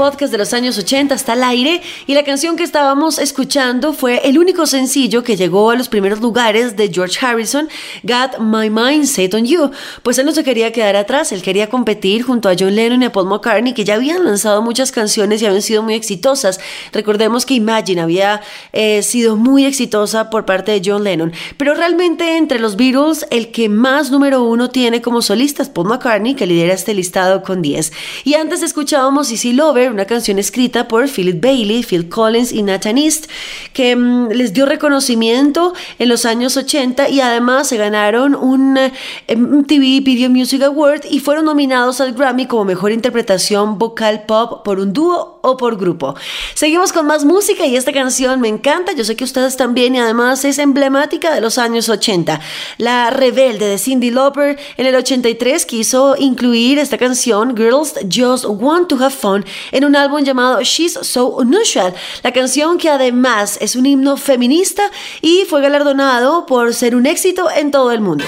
Podcast 0.00 0.32
de 0.32 0.38
los 0.38 0.54
años 0.54 0.78
80 0.78 1.14
está 1.14 1.34
al 1.34 1.44
aire 1.44 1.82
y 2.06 2.14
la 2.14 2.24
canción 2.24 2.56
que 2.56 2.62
estábamos 2.62 3.18
escuchando 3.18 3.92
fue 3.92 4.26
el 4.26 4.38
único 4.38 4.64
sencillo 4.64 5.22
que 5.22 5.36
llegó 5.36 5.70
a 5.70 5.76
los 5.76 5.90
primeros 5.90 6.22
lugares 6.22 6.74
de 6.74 6.88
George 6.90 7.18
Harrison, 7.20 7.68
Got 8.02 8.38
My 8.38 8.70
Mind 8.70 9.04
Set 9.04 9.34
on 9.34 9.44
You. 9.44 9.70
Pues 10.02 10.16
él 10.16 10.24
no 10.24 10.32
se 10.32 10.42
quería 10.42 10.72
quedar 10.72 10.96
atrás, 10.96 11.32
él 11.32 11.42
quería 11.42 11.68
competir 11.68 12.22
junto 12.22 12.48
a 12.48 12.54
John 12.58 12.76
Lennon 12.76 13.02
y 13.02 13.04
a 13.04 13.12
Paul 13.12 13.26
McCartney 13.26 13.74
que 13.74 13.84
ya 13.84 13.96
habían 13.96 14.24
lanzado 14.24 14.62
muchas 14.62 14.90
canciones 14.90 15.42
y 15.42 15.46
habían 15.46 15.60
sido 15.60 15.82
muy 15.82 15.92
exitosas. 15.92 16.60
Recordemos 16.94 17.44
que 17.44 17.52
Imagine 17.52 18.00
había 18.00 18.40
eh, 18.72 19.02
sido 19.02 19.36
muy 19.36 19.66
exitosa 19.66 20.30
por 20.30 20.46
parte 20.46 20.72
de 20.72 20.80
John 20.82 21.04
Lennon, 21.04 21.34
pero 21.58 21.74
realmente 21.74 22.38
entre 22.38 22.58
los 22.58 22.76
Beatles 22.76 23.26
el 23.30 23.50
que 23.50 23.68
más 23.68 24.10
número 24.10 24.44
uno 24.44 24.70
tiene 24.70 25.02
como 25.02 25.20
solista 25.20 25.62
es 25.62 25.68
Paul 25.68 25.88
McCartney 25.88 26.36
que 26.36 26.46
lidera 26.46 26.72
este 26.72 26.94
listado 26.94 27.42
con 27.42 27.60
10. 27.60 27.92
Y 28.24 28.32
antes 28.32 28.62
escuchábamos 28.62 29.30
Easy 29.30 29.52
Lover, 29.52 29.89
una 29.90 30.04
canción 30.04 30.38
escrita 30.38 30.88
por 30.88 31.08
Philip 31.08 31.40
Bailey, 31.42 31.82
Phil 31.82 32.08
Collins 32.08 32.52
y 32.52 32.62
Nathan 32.62 32.98
East, 32.98 33.26
que 33.72 33.96
mm, 33.96 34.30
les 34.30 34.52
dio 34.52 34.66
reconocimiento 34.66 35.74
en 35.98 36.08
los 36.08 36.24
años 36.24 36.56
80 36.56 37.08
y 37.08 37.20
además 37.20 37.68
se 37.68 37.76
ganaron 37.76 38.34
un 38.34 38.76
eh, 38.76 38.92
MTV 39.28 40.02
Video 40.04 40.30
Music 40.30 40.62
Award 40.62 41.02
y 41.10 41.20
fueron 41.20 41.44
nominados 41.44 42.00
al 42.00 42.12
Grammy 42.12 42.46
como 42.46 42.64
mejor 42.64 42.92
interpretación 42.92 43.78
vocal 43.78 44.24
pop 44.26 44.64
por 44.64 44.78
un 44.78 44.92
dúo 44.92 45.40
o 45.42 45.56
por 45.56 45.76
grupo. 45.76 46.14
Seguimos 46.54 46.92
con 46.92 47.06
más 47.06 47.24
música 47.24 47.66
y 47.66 47.76
esta 47.76 47.92
canción 47.92 48.40
me 48.40 48.48
encanta, 48.48 48.92
yo 48.92 49.04
sé 49.04 49.16
que 49.16 49.24
ustedes 49.24 49.56
también 49.56 49.94
y 49.94 49.98
además 49.98 50.44
es 50.44 50.58
emblemática 50.58 51.34
de 51.34 51.40
los 51.40 51.58
años 51.58 51.88
80. 51.88 52.40
La 52.78 53.10
rebelde 53.10 53.66
de 53.66 53.78
Cindy 53.78 54.10
Lauper 54.10 54.58
en 54.76 54.86
el 54.86 54.94
83 54.94 55.66
quiso 55.66 56.16
incluir 56.18 56.78
esta 56.78 56.98
canción 56.98 57.56
Girls 57.56 57.94
Just 58.12 58.44
Want 58.46 58.88
to 58.88 58.96
Have 58.96 59.10
Fun 59.10 59.44
en 59.80 59.86
un 59.86 59.96
álbum 59.96 60.22
llamado 60.22 60.62
She's 60.62 60.98
So 61.00 61.28
Unusual. 61.28 61.94
La 62.22 62.32
canción 62.32 62.76
que 62.76 62.90
además 62.90 63.56
es 63.62 63.76
un 63.76 63.86
himno 63.86 64.18
feminista 64.18 64.90
y 65.22 65.46
fue 65.48 65.62
galardonado 65.62 66.44
por 66.44 66.74
ser 66.74 66.94
un 66.94 67.06
éxito 67.06 67.50
en 67.50 67.70
todo 67.70 67.90
el 67.90 68.02
mundo. 68.02 68.26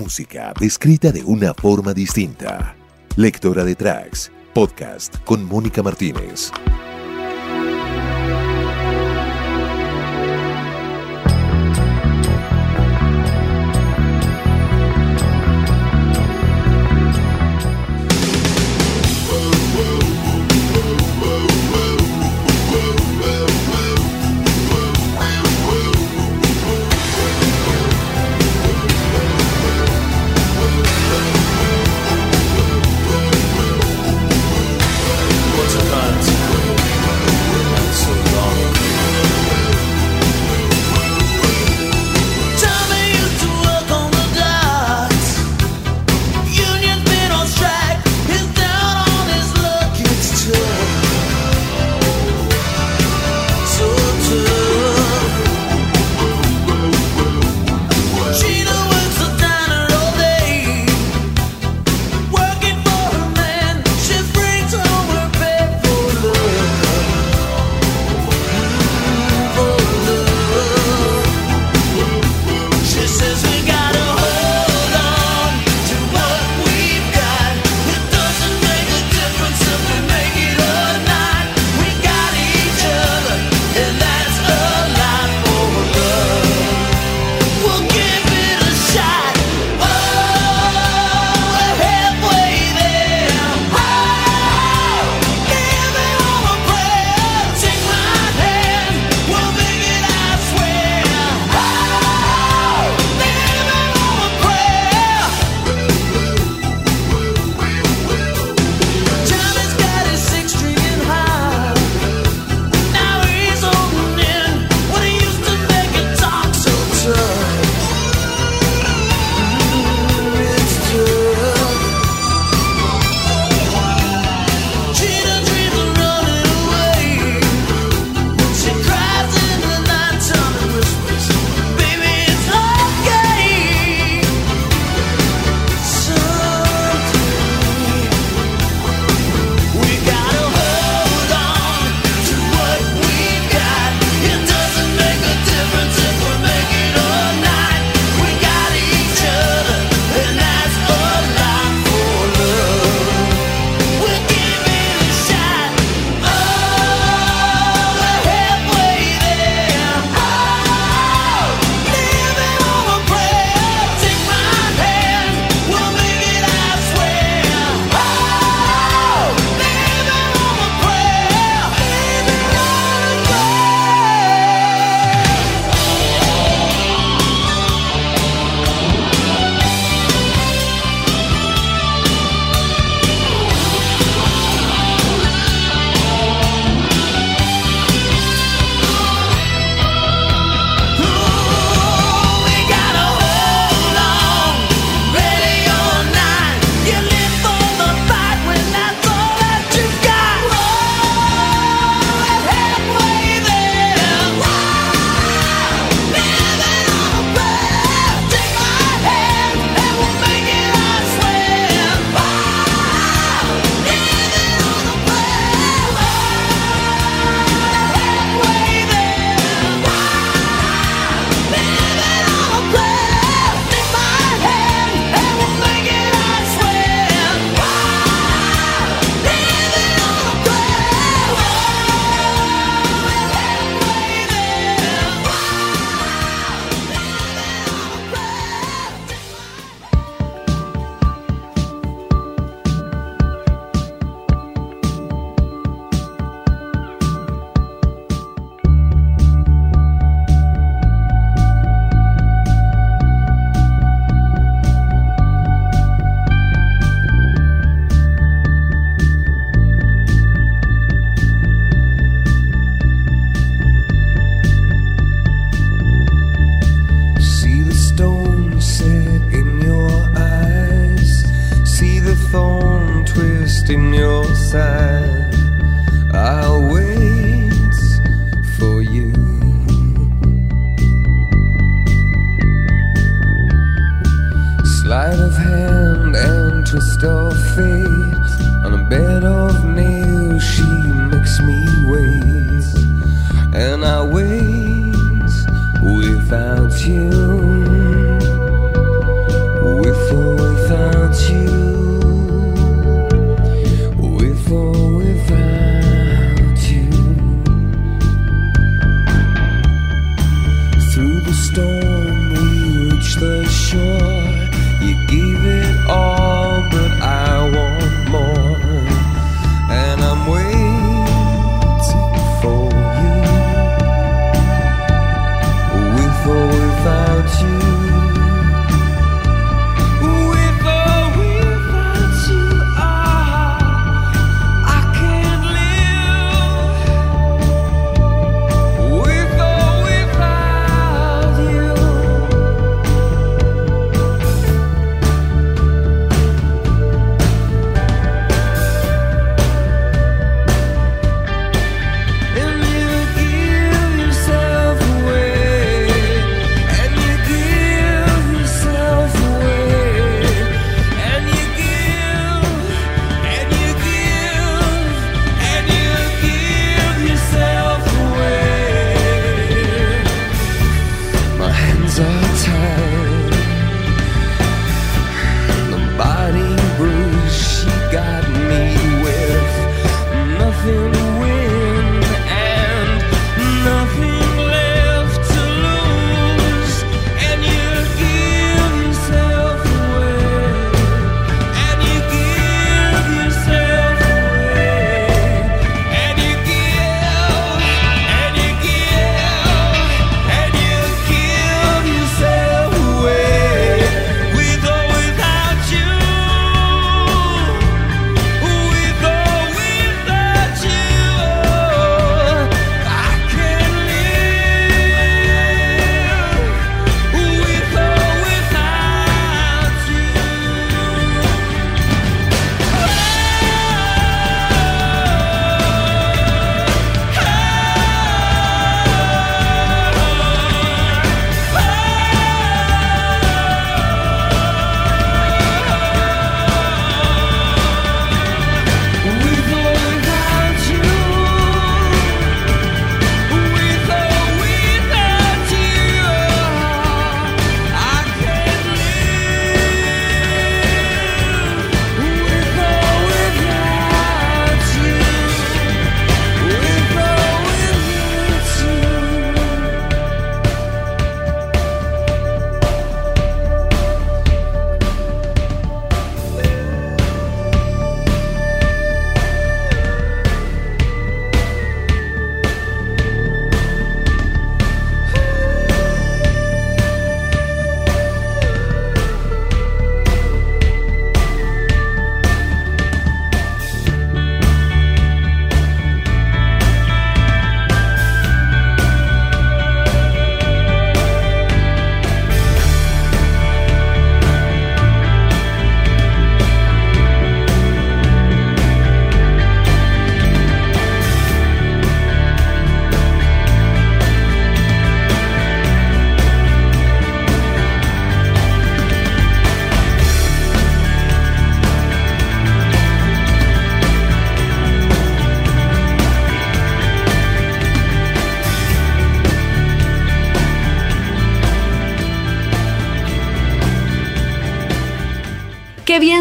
música 0.00 0.54
descrita 0.58 1.12
de 1.12 1.22
una 1.22 1.52
forma 1.52 1.92
distinta. 1.92 2.74
Lectora 3.16 3.64
de 3.64 3.74
tracks, 3.74 4.32
podcast 4.54 5.14
con 5.24 5.44
Mónica 5.44 5.82
Martínez. 5.82 6.50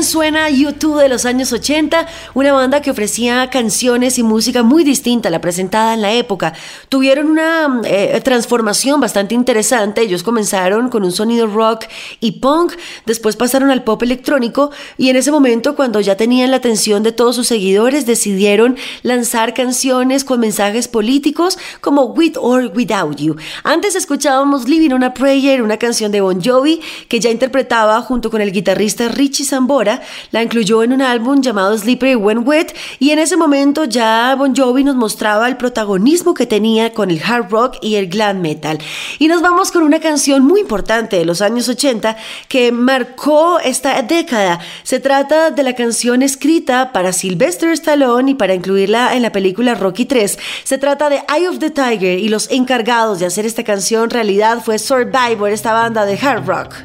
Suena 0.09 0.49
YouTube 0.49 0.99
de 0.99 1.07
los 1.07 1.25
años 1.25 1.53
80, 1.53 2.07
una 2.33 2.51
banda 2.51 2.81
que 2.81 2.89
ofrecía 2.89 3.49
canciones 3.51 4.17
y 4.17 4.23
música 4.23 4.63
muy 4.63 4.83
distinta 4.83 5.29
a 5.29 5.31
la 5.31 5.39
presentada 5.39 5.93
en 5.93 6.01
la 6.01 6.11
época. 6.13 6.53
Tuvieron 6.89 7.27
una 7.27 7.81
eh, 7.85 8.19
transformación 8.23 8.99
bastante 8.99 9.35
interesante. 9.35 10.01
Ellos 10.01 10.23
comenzaron 10.23 10.89
con 10.89 11.03
un 11.03 11.11
sonido 11.11 11.45
rock 11.45 11.85
y 12.19 12.33
punk, 12.33 12.73
después 13.05 13.35
pasaron 13.35 13.69
al 13.69 13.83
pop 13.83 14.01
electrónico 14.01 14.71
y 14.97 15.09
en 15.09 15.15
ese 15.15 15.31
momento, 15.31 15.75
cuando 15.75 16.01
ya 16.01 16.17
tenían 16.17 16.49
la 16.49 16.57
atención 16.57 17.03
de 17.03 17.11
todos 17.11 17.35
sus 17.35 17.47
seguidores, 17.47 18.07
decidieron 18.07 18.77
lanzar 19.03 19.53
canciones 19.53 20.23
con 20.23 20.39
mensajes 20.39 20.87
políticos 20.87 21.59
como 21.81 22.05
With 22.05 22.33
or 22.39 22.71
Without 22.75 23.17
You. 23.17 23.35
Antes 23.63 23.95
escuchábamos 23.95 24.67
Living 24.67 24.91
on 24.91 25.03
a 25.03 25.13
Prayer, 25.13 25.61
una 25.61 25.77
canción 25.77 26.11
de 26.11 26.21
Bon 26.21 26.41
Jovi 26.43 26.81
que 27.07 27.19
ya 27.19 27.29
interpretaba 27.29 28.01
junto 28.01 28.31
con 28.31 28.41
el 28.41 28.51
guitarrista 28.51 29.07
Richie 29.07 29.45
Sambora, 29.45 29.98
la 30.31 30.43
incluyó 30.43 30.83
en 30.83 30.93
un 30.93 31.01
álbum 31.01 31.41
llamado 31.41 31.77
Slippery 31.77 32.15
When 32.15 32.47
Wet 32.47 32.75
y 32.99 33.11
en 33.11 33.19
ese 33.19 33.37
momento 33.37 33.85
ya 33.85 34.35
Bon 34.37 34.55
Jovi 34.55 34.83
nos 34.83 34.95
mostraba 34.95 35.47
el 35.47 35.57
protagonismo 35.57 36.33
que 36.33 36.45
tenía 36.45 36.93
con 36.93 37.11
el 37.11 37.21
hard 37.23 37.49
rock 37.49 37.77
y 37.81 37.95
el 37.95 38.07
glam 38.07 38.41
metal. 38.41 38.79
Y 39.19 39.27
nos 39.27 39.41
vamos 39.41 39.71
con 39.71 39.83
una 39.83 39.99
canción 39.99 40.43
muy 40.43 40.61
importante 40.61 41.17
de 41.17 41.25
los 41.25 41.41
años 41.41 41.69
80 41.69 42.17
que 42.47 42.71
marcó 42.71 43.59
esta 43.59 44.01
década. 44.01 44.59
Se 44.83 44.99
trata 44.99 45.51
de 45.51 45.63
la 45.63 45.73
canción 45.73 46.21
escrita 46.21 46.91
para 46.91 47.13
Sylvester 47.13 47.71
Stallone 47.71 48.31
y 48.31 48.35
para 48.35 48.53
incluirla 48.53 49.15
en 49.15 49.21
la 49.21 49.31
película 49.31 49.75
Rocky 49.75 50.05
3. 50.05 50.37
Se 50.63 50.77
trata 50.77 51.09
de 51.09 51.21
Eye 51.33 51.47
of 51.47 51.59
the 51.59 51.69
Tiger 51.69 52.19
y 52.19 52.29
los 52.29 52.49
encargados 52.51 53.19
de 53.19 53.25
hacer 53.25 53.45
esta 53.45 53.63
canción 53.63 54.09
realidad 54.09 54.61
fue 54.63 54.79
Survivor, 54.79 55.49
esta 55.51 55.73
banda 55.73 56.05
de 56.05 56.17
hard 56.19 56.45
rock. 56.45 56.75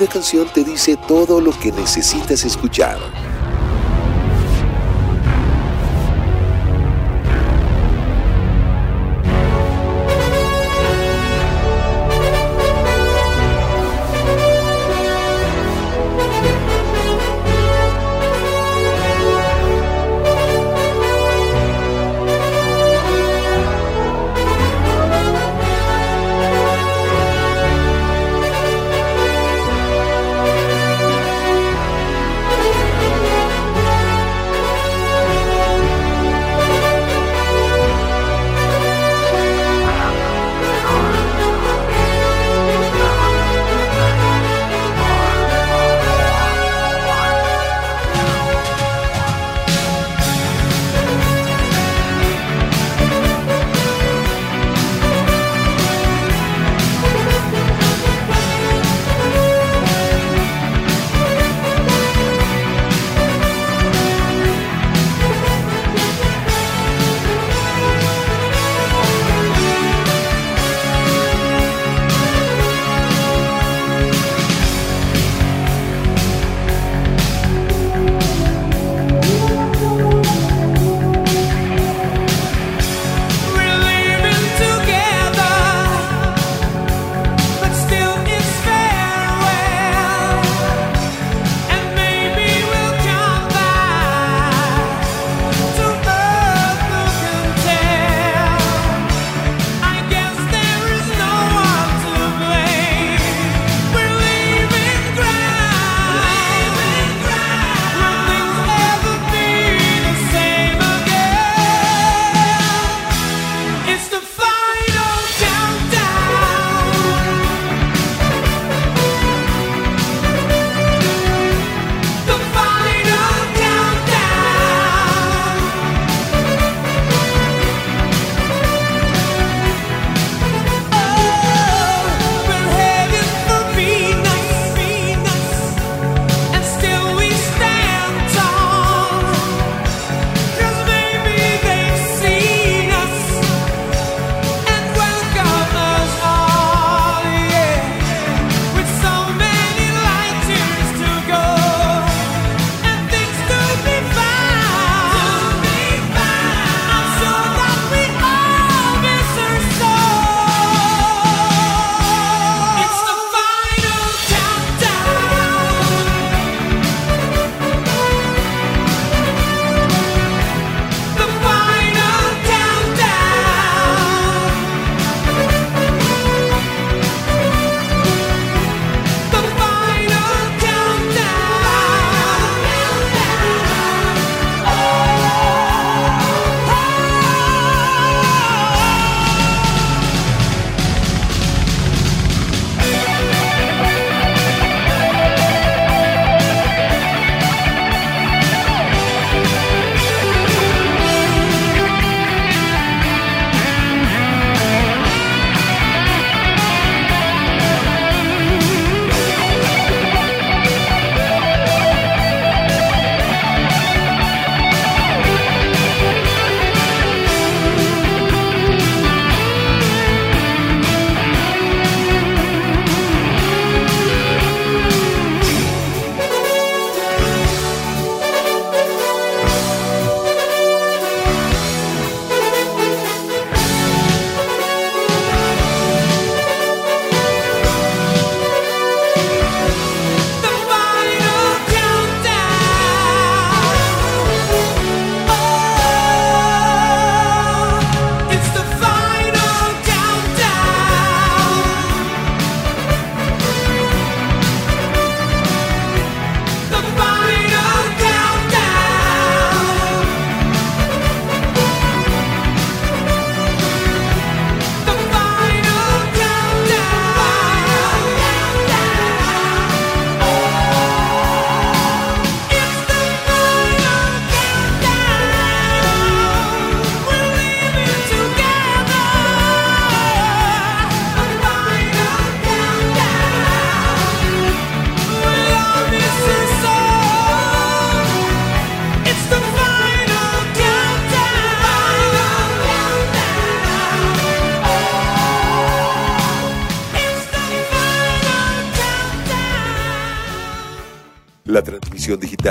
Una 0.00 0.08
canción 0.08 0.48
te 0.48 0.64
dice 0.64 0.96
todo 0.96 1.42
lo 1.42 1.50
que 1.50 1.70
necesitas 1.72 2.44
escuchar. 2.44 2.98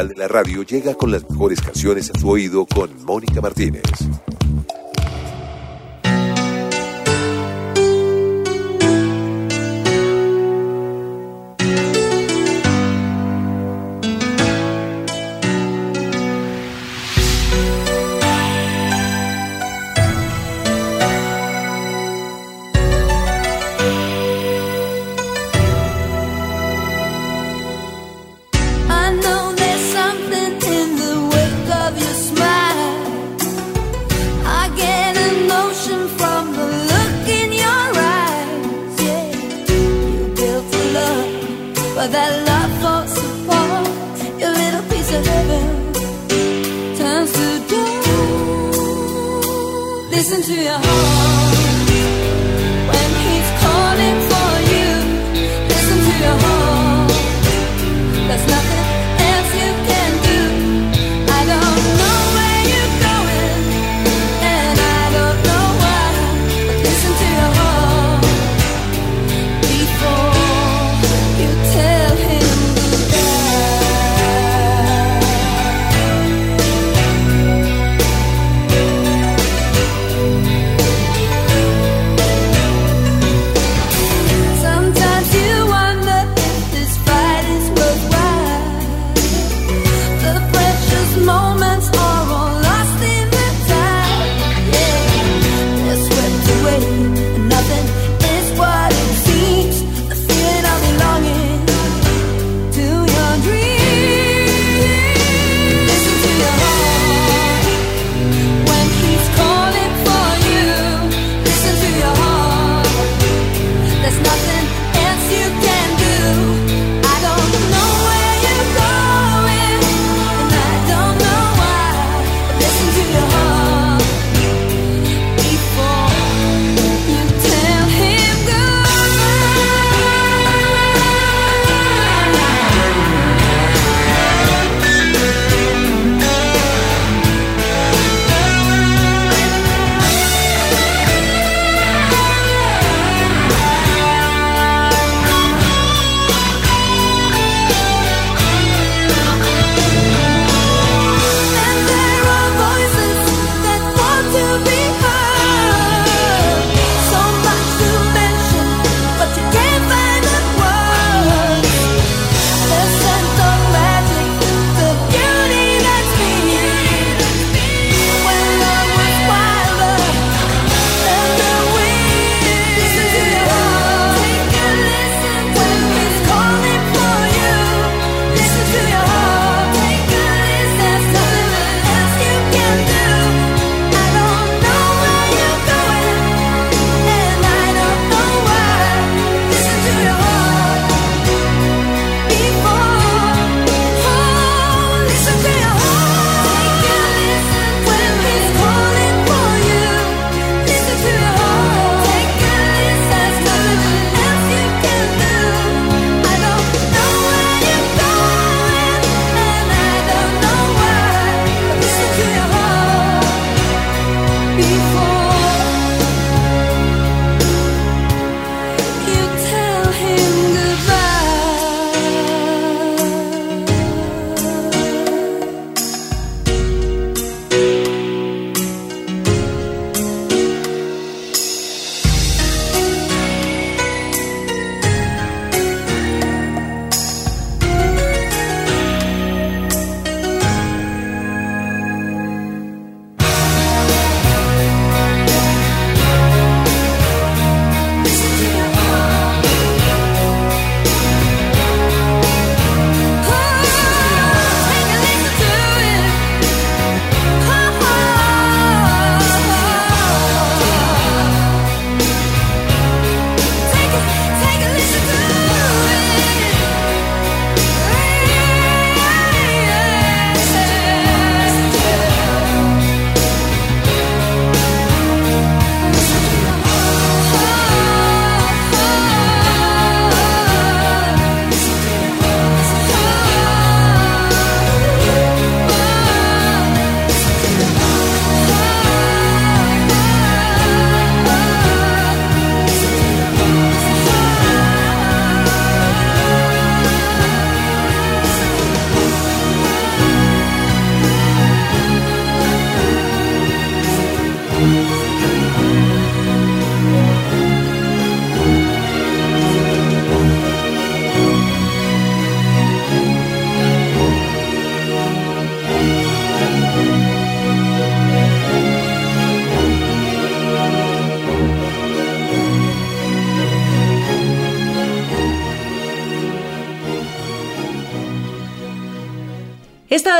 de 0.07 0.15
la 0.15 0.27
radio 0.27 0.63
llega 0.63 0.95
con 0.95 1.11
las 1.11 1.29
mejores 1.29 1.61
canciones 1.61 2.09
a 2.13 2.19
su 2.19 2.29
oído 2.29 2.65
con 2.65 2.89
Mónica 3.03 3.41
Martínez. 3.41 3.83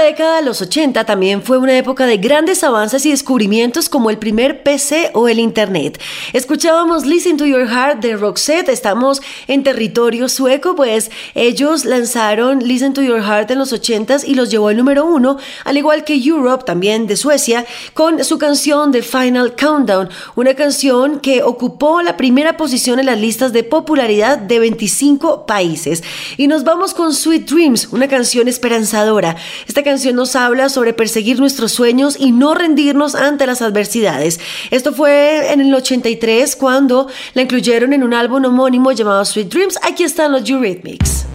Década, 0.10 0.42
los 0.42 0.60
80, 0.60 1.04
también 1.04 1.44
fue 1.44 1.60
una 1.60 1.78
época 1.78 2.08
de 2.08 2.18
grandes 2.18 2.64
avances 2.64 3.06
y 3.06 3.12
descubrimientos 3.12 3.90
como 3.90 4.10
el 4.10 4.18
primer 4.18 4.64
PC 4.64 5.12
o 5.14 5.28
el 5.28 5.38
Internet. 5.38 6.02
Escuchábamos 6.34 7.06
Listen 7.06 7.38
to 7.38 7.46
Your 7.46 7.68
Heart 7.68 8.00
de 8.00 8.18
Roxette, 8.18 8.70
estamos 8.70 9.22
en 9.48 9.62
territorio 9.62 10.28
sueco, 10.28 10.76
pues 10.76 11.12
ellos 11.36 11.86
lanzaron 11.86 12.58
Listen 12.58 12.96
to 12.96 13.04
Your 13.04 13.22
Heart 13.22 13.52
en 13.52 13.60
los 13.60 13.72
80s 13.72 14.24
y 14.26 14.34
los 14.34 14.50
llevó 14.50 14.70
al 14.70 14.78
número 14.78 15.06
uno, 15.06 15.38
al 15.64 15.78
igual 15.78 16.04
que 16.04 16.16
Europe, 16.16 16.64
también 16.66 17.06
de 17.06 17.16
Suecia, 17.16 17.68
con 17.94 18.24
su 18.24 18.40
canción 18.40 18.92
The 18.92 19.04
Final 19.04 19.56
Countdown, 19.56 20.10
una 20.36 20.56
canción 20.56 21.20
que 21.20 21.44
ocupó 21.44 22.02
la 22.02 22.18
primera 22.18 22.58
posición 22.58 22.98
en 22.98 23.06
las 23.06 23.20
listas 23.20 23.54
de 23.54 23.64
popularidad 23.64 24.40
de 24.40 24.58
25 24.58 25.46
países. 25.46 26.02
Y 26.36 26.48
nos 26.48 26.64
vamos 26.64 26.96
con 26.96 27.14
Sweet 27.14 27.48
Dreams, 27.48 27.90
una 27.92 28.08
canción 28.08 28.48
esperanzadora. 28.48 29.36
Esta 29.68 29.84
canción 29.84 29.99
nos 30.14 30.36
habla 30.36 30.70
sobre 30.70 30.94
perseguir 30.94 31.40
nuestros 31.40 31.72
sueños 31.72 32.16
y 32.20 32.32
no 32.32 32.54
rendirnos 32.54 33.16
ante 33.16 33.46
las 33.46 33.62
adversidades. 33.62 34.40
Esto 34.72 34.94
fue 34.94 35.52
en 35.52 35.62
el 35.62 35.74
83 35.74 36.56
cuando 36.56 37.08
la 37.34 37.42
incluyeron 37.42 37.94
en 37.94 38.04
un 38.04 38.14
álbum 38.14 38.46
homónimo 38.46 38.92
llamado 38.92 39.24
Sweet 39.26 39.50
Dreams. 39.50 39.80
Aquí 39.84 40.04
están 40.04 40.32
los 40.32 40.50
Eurythmics. 40.50 41.29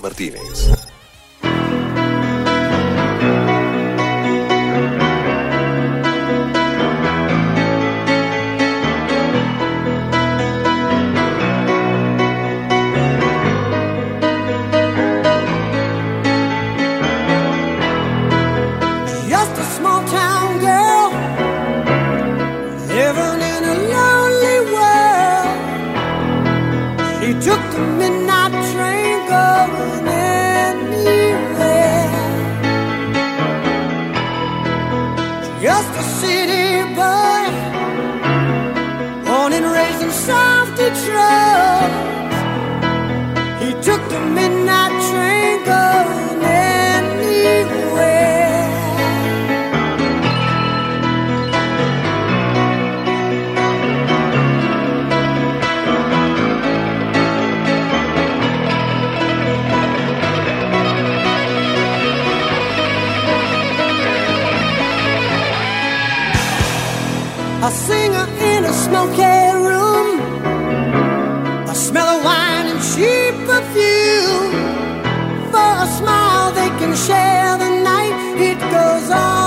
Martínez. 0.00 0.39
side. 79.10 79.39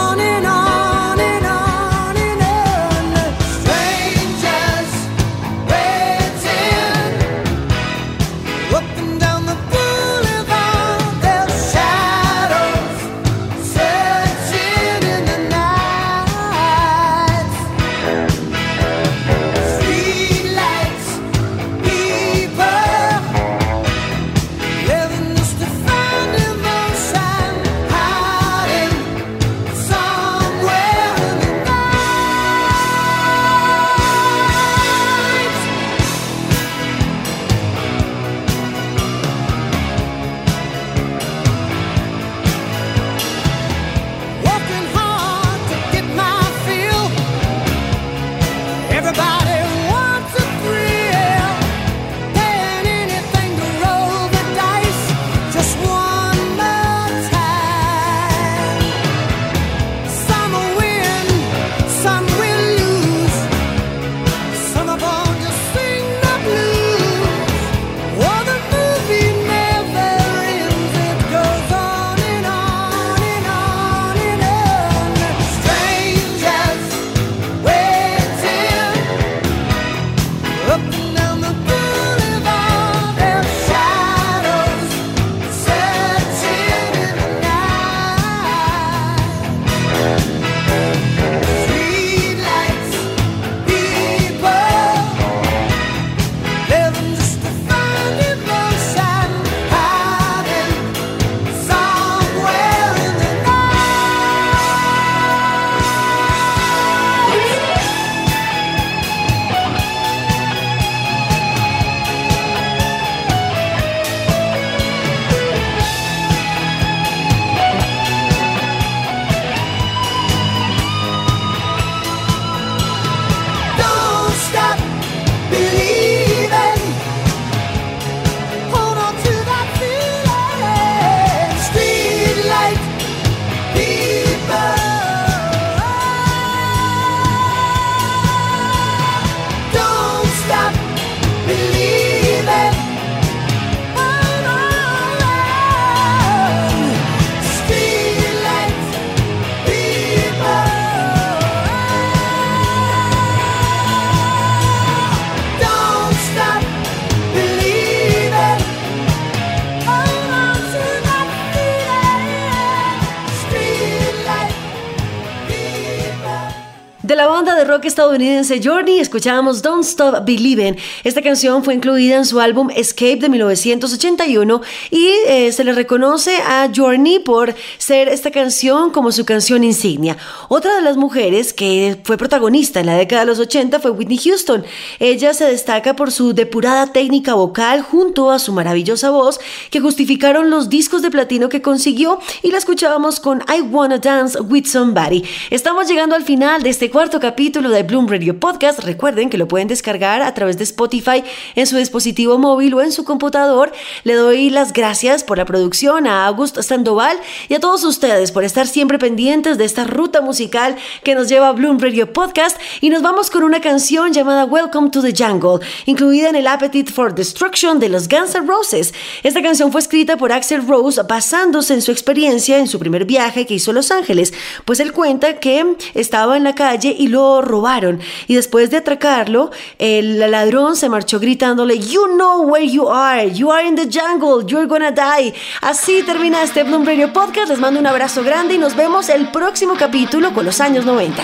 Estadounidense 167.87 168.61
Journey 168.63 168.99
escuchábamos 168.99 169.61
Don't 169.61 169.83
Stop 169.83 170.25
Believin'. 170.25 170.77
Esta 171.03 171.21
canción 171.21 171.63
fue 171.63 171.73
incluida 171.73 172.17
en 172.17 172.25
su 172.25 172.39
álbum 172.39 172.69
Escape 172.75 173.17
de 173.17 173.29
1981 173.29 174.61
y 174.91 175.07
eh, 175.27 175.51
se 175.51 175.63
le 175.63 175.73
reconoce 175.73 176.37
a 176.37 176.69
Journey 176.73 177.19
por 177.19 177.55
ser 177.77 178.07
esta 178.07 178.31
canción 178.31 178.91
como 178.91 179.11
su 179.11 179.25
canción 179.25 179.63
insignia. 179.63 180.17
Otra 180.55 180.75
de 180.75 180.83
las 180.83 180.97
mujeres 180.97 181.51
que 181.51 181.97
fue 182.03 182.15
protagonista 182.15 182.79
en 182.79 182.85
la 182.85 182.95
década 182.95 183.21
de 183.21 183.25
los 183.25 183.39
80 183.39 183.79
fue 183.79 183.89
Whitney 183.89 184.19
Houston. 184.19 184.63
Ella 184.99 185.33
se 185.33 185.45
destaca 185.45 185.95
por 185.95 186.11
su 186.11 186.35
depurada 186.35 186.93
técnica 186.93 187.33
vocal 187.33 187.81
junto 187.81 188.29
a 188.29 188.37
su 188.37 188.53
maravillosa 188.53 189.09
voz 189.09 189.39
que 189.71 189.79
justificaron 189.79 190.51
los 190.51 190.69
discos 190.69 191.01
de 191.01 191.09
platino 191.09 191.49
que 191.49 191.63
consiguió 191.63 192.19
y 192.43 192.51
la 192.51 192.59
escuchábamos 192.59 193.19
con 193.19 193.43
I 193.51 193.61
Wanna 193.61 193.97
Dance 193.97 194.39
with 194.41 194.65
Somebody. 194.67 195.23
Estamos 195.49 195.87
llegando 195.87 196.13
al 196.15 196.23
final 196.23 196.61
de 196.61 196.69
este 196.69 196.91
cuarto 196.91 197.19
capítulo 197.19 197.71
de 197.71 197.81
Bloom 197.81 198.07
Radio 198.07 198.39
Podcast. 198.39 198.81
Recuerden 198.81 199.31
que 199.31 199.39
lo 199.39 199.47
pueden 199.47 199.67
descargar 199.67 200.21
a 200.21 200.35
través 200.35 200.59
de 200.59 200.65
Spotify 200.65 201.23
en 201.55 201.65
su 201.65 201.77
dispositivo 201.77 202.37
móvil 202.37 202.75
o 202.75 202.83
en 202.83 202.91
su 202.91 203.05
computador. 203.05 203.71
Le 204.03 204.13
doy 204.13 204.51
las 204.51 204.71
gracias 204.71 205.23
por 205.23 205.39
la 205.39 205.45
producción 205.45 206.05
a 206.05 206.27
August 206.27 206.61
Sandoval 206.61 207.17
y 207.49 207.55
a 207.55 207.59
todos 207.59 207.83
ustedes 207.83 208.31
por 208.31 208.43
estar 208.43 208.67
siempre 208.67 208.99
pendientes 208.99 209.57
de 209.57 209.65
esta 209.65 209.83
ruta 209.83 210.21
musical 210.21 210.42
que 210.49 211.15
nos 211.15 211.29
lleva 211.29 211.49
a 211.49 211.51
Bloom 211.51 211.79
Radio 211.79 212.11
Podcast. 212.11 212.57
Y 212.81 212.89
nos 212.89 213.01
vamos 213.01 213.29
con 213.29 213.43
una 213.43 213.61
canción 213.61 214.13
llamada 214.13 214.45
Welcome 214.45 214.89
to 214.89 215.01
the 215.01 215.13
Jungle, 215.13 215.65
incluida 215.85 216.29
en 216.29 216.35
el 216.35 216.47
Appetite 216.47 216.91
for 216.91 217.13
Destruction 217.13 217.79
de 217.79 217.89
los 217.89 218.07
Guns 218.07 218.35
N' 218.35 218.47
Roses. 218.47 218.93
Esta 219.23 219.41
canción 219.41 219.71
fue 219.71 219.81
escrita 219.81 220.17
por 220.17 220.31
Axel 220.31 220.67
Rose 220.67 221.01
basándose 221.07 221.73
en 221.73 221.81
su 221.81 221.91
experiencia 221.91 222.57
en 222.57 222.67
su 222.67 222.79
primer 222.79 223.05
viaje 223.05 223.45
que 223.45 223.55
hizo 223.55 223.71
a 223.71 223.73
Los 223.73 223.91
Ángeles, 223.91 224.33
pues 224.65 224.79
él 224.79 224.91
cuenta 224.91 225.39
que 225.39 225.75
estaba 225.93 226.37
en 226.37 226.43
la 226.43 226.55
calle 226.55 226.95
y 226.97 227.07
lo 227.07 227.41
robaron. 227.41 227.99
Y 228.27 228.35
después 228.35 228.69
de 228.69 228.77
atracarlo, 228.77 229.51
el 229.79 230.19
ladrón 230.19 230.75
se 230.75 230.89
marchó 230.89 231.19
gritándole 231.19 231.79
You 231.79 232.07
know 232.15 232.41
where 232.43 232.67
you 232.67 232.89
are, 232.89 233.31
you 233.31 233.51
are 233.51 233.65
in 233.65 233.75
the 233.75 233.87
jungle, 233.87 234.45
you're 234.45 234.67
gonna 234.67 234.91
die. 234.91 235.33
Así 235.61 236.03
termina 236.03 236.43
este 236.43 236.63
Bloom 236.63 236.85
Radio 236.85 237.11
Podcast, 237.13 237.49
les 237.49 237.59
mando 237.59 237.79
un 237.79 237.87
abrazo 237.87 238.23
grande 238.23 238.55
y 238.55 238.57
nos 238.57 238.75
vemos 238.75 239.09
el 239.09 239.29
próximo 239.29 239.75
capítulo 239.77 240.32
con 240.33 240.45
los 240.45 240.59
años 240.59 240.85
90. 240.85 241.23